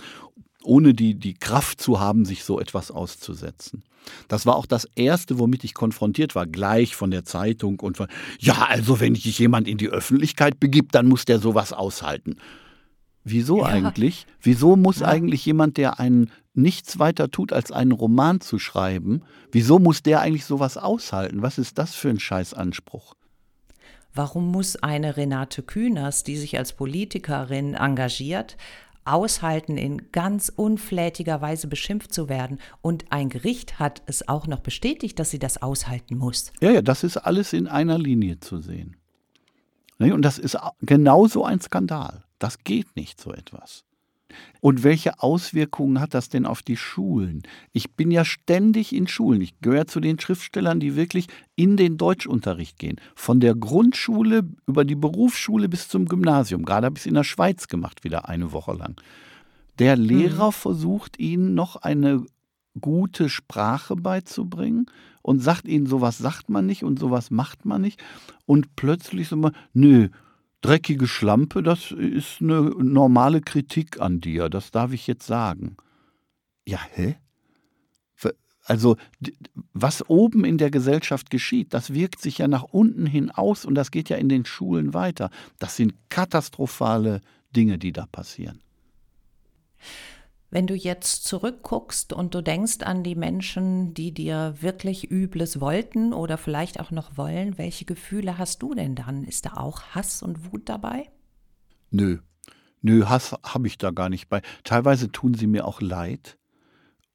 ohne 0.63 0.95
die, 0.95 1.15
die 1.15 1.35
Kraft 1.35 1.81
zu 1.81 2.01
haben, 2.01 2.25
sich 2.25 2.45
so 2.45 2.59
etwas 2.59 2.91
auszusetzen. 2.91 3.83
Das 4.29 4.45
war 4.45 4.57
auch 4.57 4.67
das 4.67 4.87
Erste, 4.95 5.39
womit 5.39 5.65
ich 5.65 5.75
konfrontiert 5.75 6.35
war, 6.35 6.47
gleich 6.47 6.95
von 6.95 7.11
der 7.11 7.25
Zeitung 7.25 7.81
und 7.81 7.97
von, 7.97 8.09
ja, 8.39 8.67
also 8.69 9.01
wenn 9.01 9.15
sich 9.15 9.39
jemand 9.39 9.67
in 9.69 9.79
die 9.79 9.89
Öffentlichkeit 9.89 10.61
begibt, 10.61 10.95
dann 10.95 11.07
muss 11.07 11.25
der 11.25 11.39
sowas 11.39 11.73
aushalten. 11.73 12.37
Wieso 13.25 13.61
ja. 13.61 13.67
eigentlich? 13.67 14.27
Wieso 14.43 14.77
muss 14.77 15.01
ja. 15.01 15.07
eigentlich 15.07 15.47
jemand, 15.47 15.79
der 15.79 15.99
einen 15.99 16.31
nichts 16.55 16.99
weiter 16.99 17.31
tut, 17.31 17.53
als 17.53 17.73
einen 17.73 17.93
Roman 17.93 18.41
zu 18.41 18.59
schreiben, 18.59 19.23
wieso 19.53 19.79
muss 19.79 20.03
der 20.03 20.21
eigentlich 20.21 20.45
sowas 20.45 20.77
aushalten? 20.77 21.43
Was 21.43 21.59
ist 21.59 21.79
das 21.79 21.95
für 21.95 22.11
ein 22.11 22.21
Scheißanspruch? 22.21 23.15
Warum 24.15 24.51
muss 24.51 24.77
eine 24.77 25.17
Renate 25.17 25.63
Künast, 25.63 26.29
die 26.29 26.37
sich 26.37 26.57
als 26.57 26.73
Politikerin 26.73 27.75
engagiert, 27.75 28.57
aushalten, 29.05 29.77
in 29.77 30.11
ganz 30.13 30.51
unflätiger 30.55 31.41
Weise 31.41 31.67
beschimpft 31.67 32.13
zu 32.13 32.29
werden. 32.29 32.59
Und 32.81 33.05
ein 33.11 33.29
Gericht 33.29 33.79
hat 33.79 34.03
es 34.07 34.29
auch 34.29 34.47
noch 34.47 34.61
bestätigt, 34.61 35.19
dass 35.19 35.31
sie 35.31 35.39
das 35.39 35.61
aushalten 35.61 36.17
muss. 36.17 36.53
Ja, 36.61 36.71
ja, 36.71 36.83
das 36.83 37.05
ist 37.05 37.19
alles 37.19 37.53
in 37.53 37.67
einer 37.67 37.99
Linie 37.99 38.41
zu 38.41 38.61
sehen. 38.61 38.97
Und 39.99 40.23
das 40.23 40.39
ist 40.39 40.57
genauso 40.81 41.45
ein 41.45 41.61
Skandal. 41.61 42.25
Das 42.39 42.59
geht 42.59 42.97
nicht, 42.97 43.21
so 43.21 43.33
etwas. 43.33 43.85
Und 44.61 44.83
welche 44.83 45.23
Auswirkungen 45.23 46.01
hat 46.01 46.15
das 46.15 46.29
denn 46.29 46.47
auf 46.47 46.63
die 46.63 46.77
Schulen? 46.77 47.43
Ich 47.73 47.93
bin 47.93 48.11
ja 48.11 48.25
ständig 48.25 48.95
in 48.95 49.07
Schulen. 49.07 49.41
Ich 49.41 49.61
gehöre 49.61 49.87
zu 49.87 50.01
den 50.01 50.19
Schriftstellern, 50.19 50.81
die 50.81 50.97
wirklich 50.97 51.27
in 51.57 51.77
den 51.77 51.97
Deutschunterricht 51.97 52.79
gehen. 52.79 53.01
Von 53.15 53.41
der 53.41 53.55
Grundschule 53.55 54.49
über 54.67 54.85
die 54.85 54.95
Berufsschule 54.95 55.69
bis 55.69 55.89
zum 55.89 56.07
Gymnasium. 56.07 56.65
Gerade 56.65 56.87
habe 56.87 56.97
ich 56.97 57.03
es 57.03 57.07
in 57.07 57.15
der 57.15 57.25
Schweiz 57.25 57.69
gemacht, 57.69 58.05
wieder 58.05 58.29
eine 58.29 58.53
Woche 58.53 58.73
lang. 58.73 59.01
Der 59.79 59.97
Lehrer 59.97 60.49
mhm. 60.49 60.53
versucht 60.53 61.19
ihnen 61.19 61.55
noch 61.55 61.77
eine 61.77 62.25
gute 62.81 63.29
Sprache 63.29 63.97
beizubringen 63.97 64.87
und 65.23 65.41
sagt 65.41 65.67
ihnen, 65.67 65.87
sowas 65.87 66.19
sagt 66.19 66.51
man 66.51 66.67
nicht 66.67 66.85
und 66.85 66.99
sowas 66.99 67.31
macht 67.31 67.65
man 67.65 67.81
nicht. 67.81 68.03
Und 68.47 68.77
plötzlich 68.77 69.29
so 69.29 69.37
mal, 69.37 69.53
nö, 69.73 70.09
dreckige 70.65 71.07
Schlampe, 71.07 71.63
das 71.63 71.91
ist 71.91 72.41
eine 72.41 72.61
normale 72.63 73.43
Kritik 73.43 74.01
an 74.01 74.21
dir, 74.21 74.49
das 74.49 74.71
darf 74.71 74.93
ich 74.93 75.07
jetzt 75.07 75.27
sagen. 75.27 75.77
Ja, 76.67 76.81
hä? 76.93 77.17
Also, 78.67 78.97
was 79.75 80.09
oben 80.09 80.45
in 80.47 80.57
der 80.57 80.71
Gesellschaft 80.71 81.29
geschieht, 81.29 81.75
das 81.75 81.93
wirkt 81.93 82.23
sich 82.23 82.39
ja 82.39 82.49
nach 82.49 82.63
unten 82.63 83.05
hin 83.05 83.31
aus 83.31 83.67
und 83.67 83.75
das 83.75 83.91
geht 83.91 84.09
ja 84.09 84.17
in 84.17 84.31
den 84.31 84.47
Schulen 84.47 84.95
weiter. 84.95 85.29
Das 85.59 85.77
sind 85.77 85.93
katastrophale 86.09 87.21
Dinge, 87.55 87.77
die 87.77 87.93
da 87.93 88.07
passieren. 88.07 88.63
Wenn 90.55 90.69
du 90.69 90.77
jetzt 90.77 91.25
zurückguckst 91.25 92.13
und 92.13 92.33
du 92.33 92.41
denkst 92.41 92.83
an 92.85 93.03
die 93.03 93.17
Menschen, 93.17 93.93
die 93.93 94.15
dir 94.15 94.55
wirklich 94.61 95.11
Übles 95.11 95.61
wollten 95.61 96.13
oder 96.13 96.39
vielleicht 96.39 96.79
auch 96.79 96.93
noch 96.93 97.17
wollen, 97.17 97.59
welche 97.59 97.85
Gefühle 97.85 98.39
hast 98.39 98.63
du 98.63 98.73
denn 98.73 98.95
dann? 98.95 99.25
Ist 99.25 99.47
da 99.47 99.55
auch 99.55 99.83
Hass 99.83 100.23
und 100.23 100.53
Wut 100.53 100.69
dabei? 100.69 101.11
Nö. 101.91 102.19
Nö, 102.83 103.07
Hass 103.07 103.35
habe 103.43 103.67
ich 103.67 103.79
da 103.79 103.91
gar 103.91 104.09
nicht 104.09 104.29
bei. 104.29 104.43
Teilweise 104.63 105.11
tun 105.11 105.35
sie 105.35 105.49
mir 105.49 105.67
auch 105.67 105.81
leid. 105.81 106.39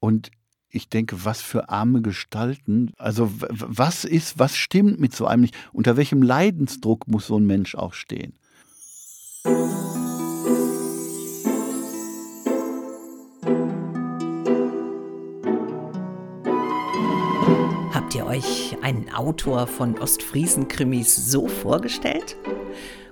Und 0.00 0.30
ich 0.68 0.90
denke, 0.90 1.24
was 1.24 1.40
für 1.40 1.70
arme 1.70 2.02
Gestalten. 2.02 2.92
Also 2.98 3.32
was 3.38 4.04
ist, 4.04 4.38
was 4.38 4.54
stimmt 4.54 5.00
mit 5.00 5.16
so 5.16 5.24
einem 5.24 5.40
nicht? 5.40 5.56
Unter 5.72 5.96
welchem 5.96 6.20
Leidensdruck 6.20 7.08
muss 7.08 7.28
so 7.28 7.38
ein 7.38 7.46
Mensch 7.46 7.74
auch 7.74 7.94
stehen? 7.94 8.34
Euch 18.30 18.76
einen 18.80 19.10
Autor 19.12 19.66
von 19.66 19.98
Ostfriesen-Krimis 19.98 21.16
so 21.16 21.48
vorgestellt? 21.48 22.36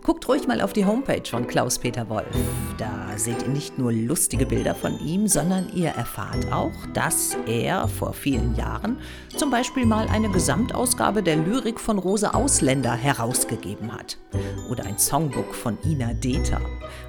Guckt 0.03 0.27
ruhig 0.29 0.47
mal 0.47 0.61
auf 0.61 0.73
die 0.73 0.87
Homepage 0.87 1.29
von 1.29 1.47
Klaus-Peter 1.47 2.09
Wolf. 2.09 2.27
Da 2.79 3.17
seht 3.17 3.43
ihr 3.43 3.49
nicht 3.49 3.79
nur 3.79 3.93
lustige 3.93 4.47
Bilder 4.47 4.75
von 4.75 4.99
ihm, 5.01 5.27
sondern 5.27 5.69
ihr 5.75 5.91
erfahrt 5.91 6.53
auch, 6.53 6.73
dass 6.95 7.37
er 7.47 7.89
vor 7.89 8.13
vielen 8.13 8.55
Jahren 8.55 8.99
zum 9.37 9.51
Beispiel 9.51 9.85
mal 9.85 10.07
eine 10.09 10.31
Gesamtausgabe 10.31 11.23
der 11.23 11.37
Lyrik 11.37 11.81
von 11.81 11.99
Rose 11.99 12.33
Ausländer 12.33 12.93
herausgegeben 12.93 13.93
hat. 13.93 14.19
Oder 14.71 14.85
ein 14.85 14.99
Songbook 14.99 15.55
von 15.55 15.77
Ina 15.85 16.13
Deter. 16.15 16.61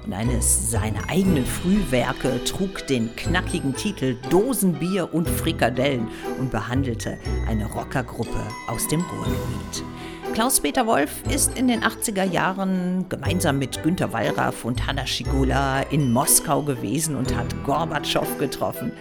Und 0.04 0.12
eines 0.12 0.70
seiner 0.70 1.08
eigenen 1.08 1.46
Frühwerke 1.46 2.42
trug 2.44 2.86
den 2.86 3.14
knackigen 3.16 3.74
Titel 3.74 4.16
Dosenbier 4.30 5.12
und 5.14 5.28
Frikadellen 5.28 6.08
und 6.38 6.50
behandelte 6.50 7.18
eine 7.46 7.66
Rockergruppe 7.66 8.42
aus 8.66 8.88
dem 8.88 9.00
Ruhrgebiet. 9.02 9.84
Klaus-Peter 10.32 10.86
Wolf 10.86 11.10
ist 11.28 11.58
in 11.58 11.66
den 11.68 11.82
80er 11.82 12.24
Jahren 12.24 13.06
gemeinsam 13.08 13.58
mit 13.58 13.82
Günter 13.82 14.12
Wallraff 14.12 14.64
und 14.64 14.86
Hanna 14.86 15.06
Schigula 15.06 15.80
in 15.90 16.12
Moskau 16.12 16.62
gewesen 16.62 17.16
und 17.16 17.36
hat 17.36 17.52
Gorbatschow 17.64 18.38
getroffen. 18.38 18.92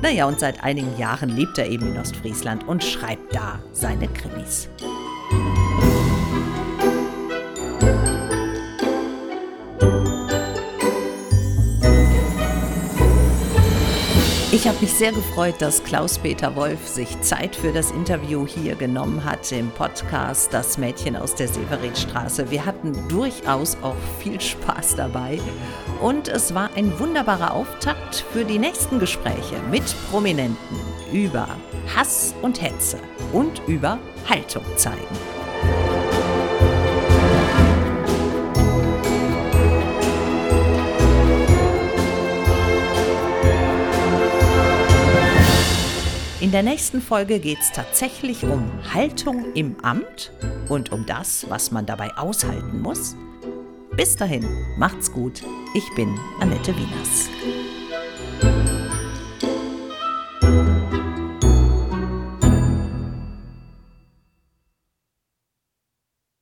Naja, 0.00 0.26
und 0.26 0.38
seit 0.38 0.62
einigen 0.62 0.96
Jahren 0.96 1.30
lebt 1.30 1.58
er 1.58 1.68
eben 1.68 1.88
in 1.88 1.98
Ostfriesland 1.98 2.66
und 2.68 2.84
schreibt 2.84 3.34
da 3.34 3.58
seine 3.72 4.06
Krimis. 4.08 4.68
Ich 14.56 14.66
habe 14.66 14.80
mich 14.80 14.94
sehr 14.94 15.12
gefreut, 15.12 15.56
dass 15.58 15.84
Klaus-Peter 15.84 16.56
Wolf 16.56 16.88
sich 16.88 17.20
Zeit 17.20 17.54
für 17.54 17.74
das 17.74 17.90
Interview 17.90 18.46
hier 18.46 18.74
genommen 18.74 19.22
hat 19.22 19.52
im 19.52 19.70
Podcast 19.70 20.50
Das 20.50 20.78
Mädchen 20.78 21.14
aus 21.14 21.34
der 21.34 21.48
Severinstraße. 21.48 22.50
Wir 22.50 22.64
hatten 22.64 23.06
durchaus 23.06 23.76
auch 23.82 23.94
viel 24.18 24.40
Spaß 24.40 24.96
dabei 24.96 25.38
und 26.00 26.28
es 26.28 26.54
war 26.54 26.70
ein 26.74 26.98
wunderbarer 26.98 27.52
Auftakt 27.52 28.24
für 28.32 28.46
die 28.46 28.58
nächsten 28.58 28.98
Gespräche 28.98 29.56
mit 29.70 29.84
Prominenten 30.10 30.80
über 31.12 31.46
Hass 31.94 32.34
und 32.40 32.62
Hetze 32.62 32.96
und 33.34 33.60
über 33.66 33.98
Haltung 34.26 34.64
zeigen. 34.76 35.35
Der 46.56 46.62
nächsten 46.62 47.02
Folge 47.02 47.38
geht 47.38 47.58
es 47.60 47.70
tatsächlich 47.70 48.42
um 48.42 48.70
Haltung 48.94 49.52
im 49.52 49.76
Amt 49.82 50.32
und 50.70 50.90
um 50.90 51.04
das, 51.04 51.44
was 51.50 51.70
man 51.70 51.84
dabei 51.84 52.16
aushalten 52.16 52.80
muss. 52.80 53.14
Bis 53.94 54.16
dahin, 54.16 54.48
macht's 54.78 55.12
gut. 55.12 55.42
Ich 55.74 55.84
bin 55.96 56.18
Annette 56.40 56.74
Wieners. 56.74 57.28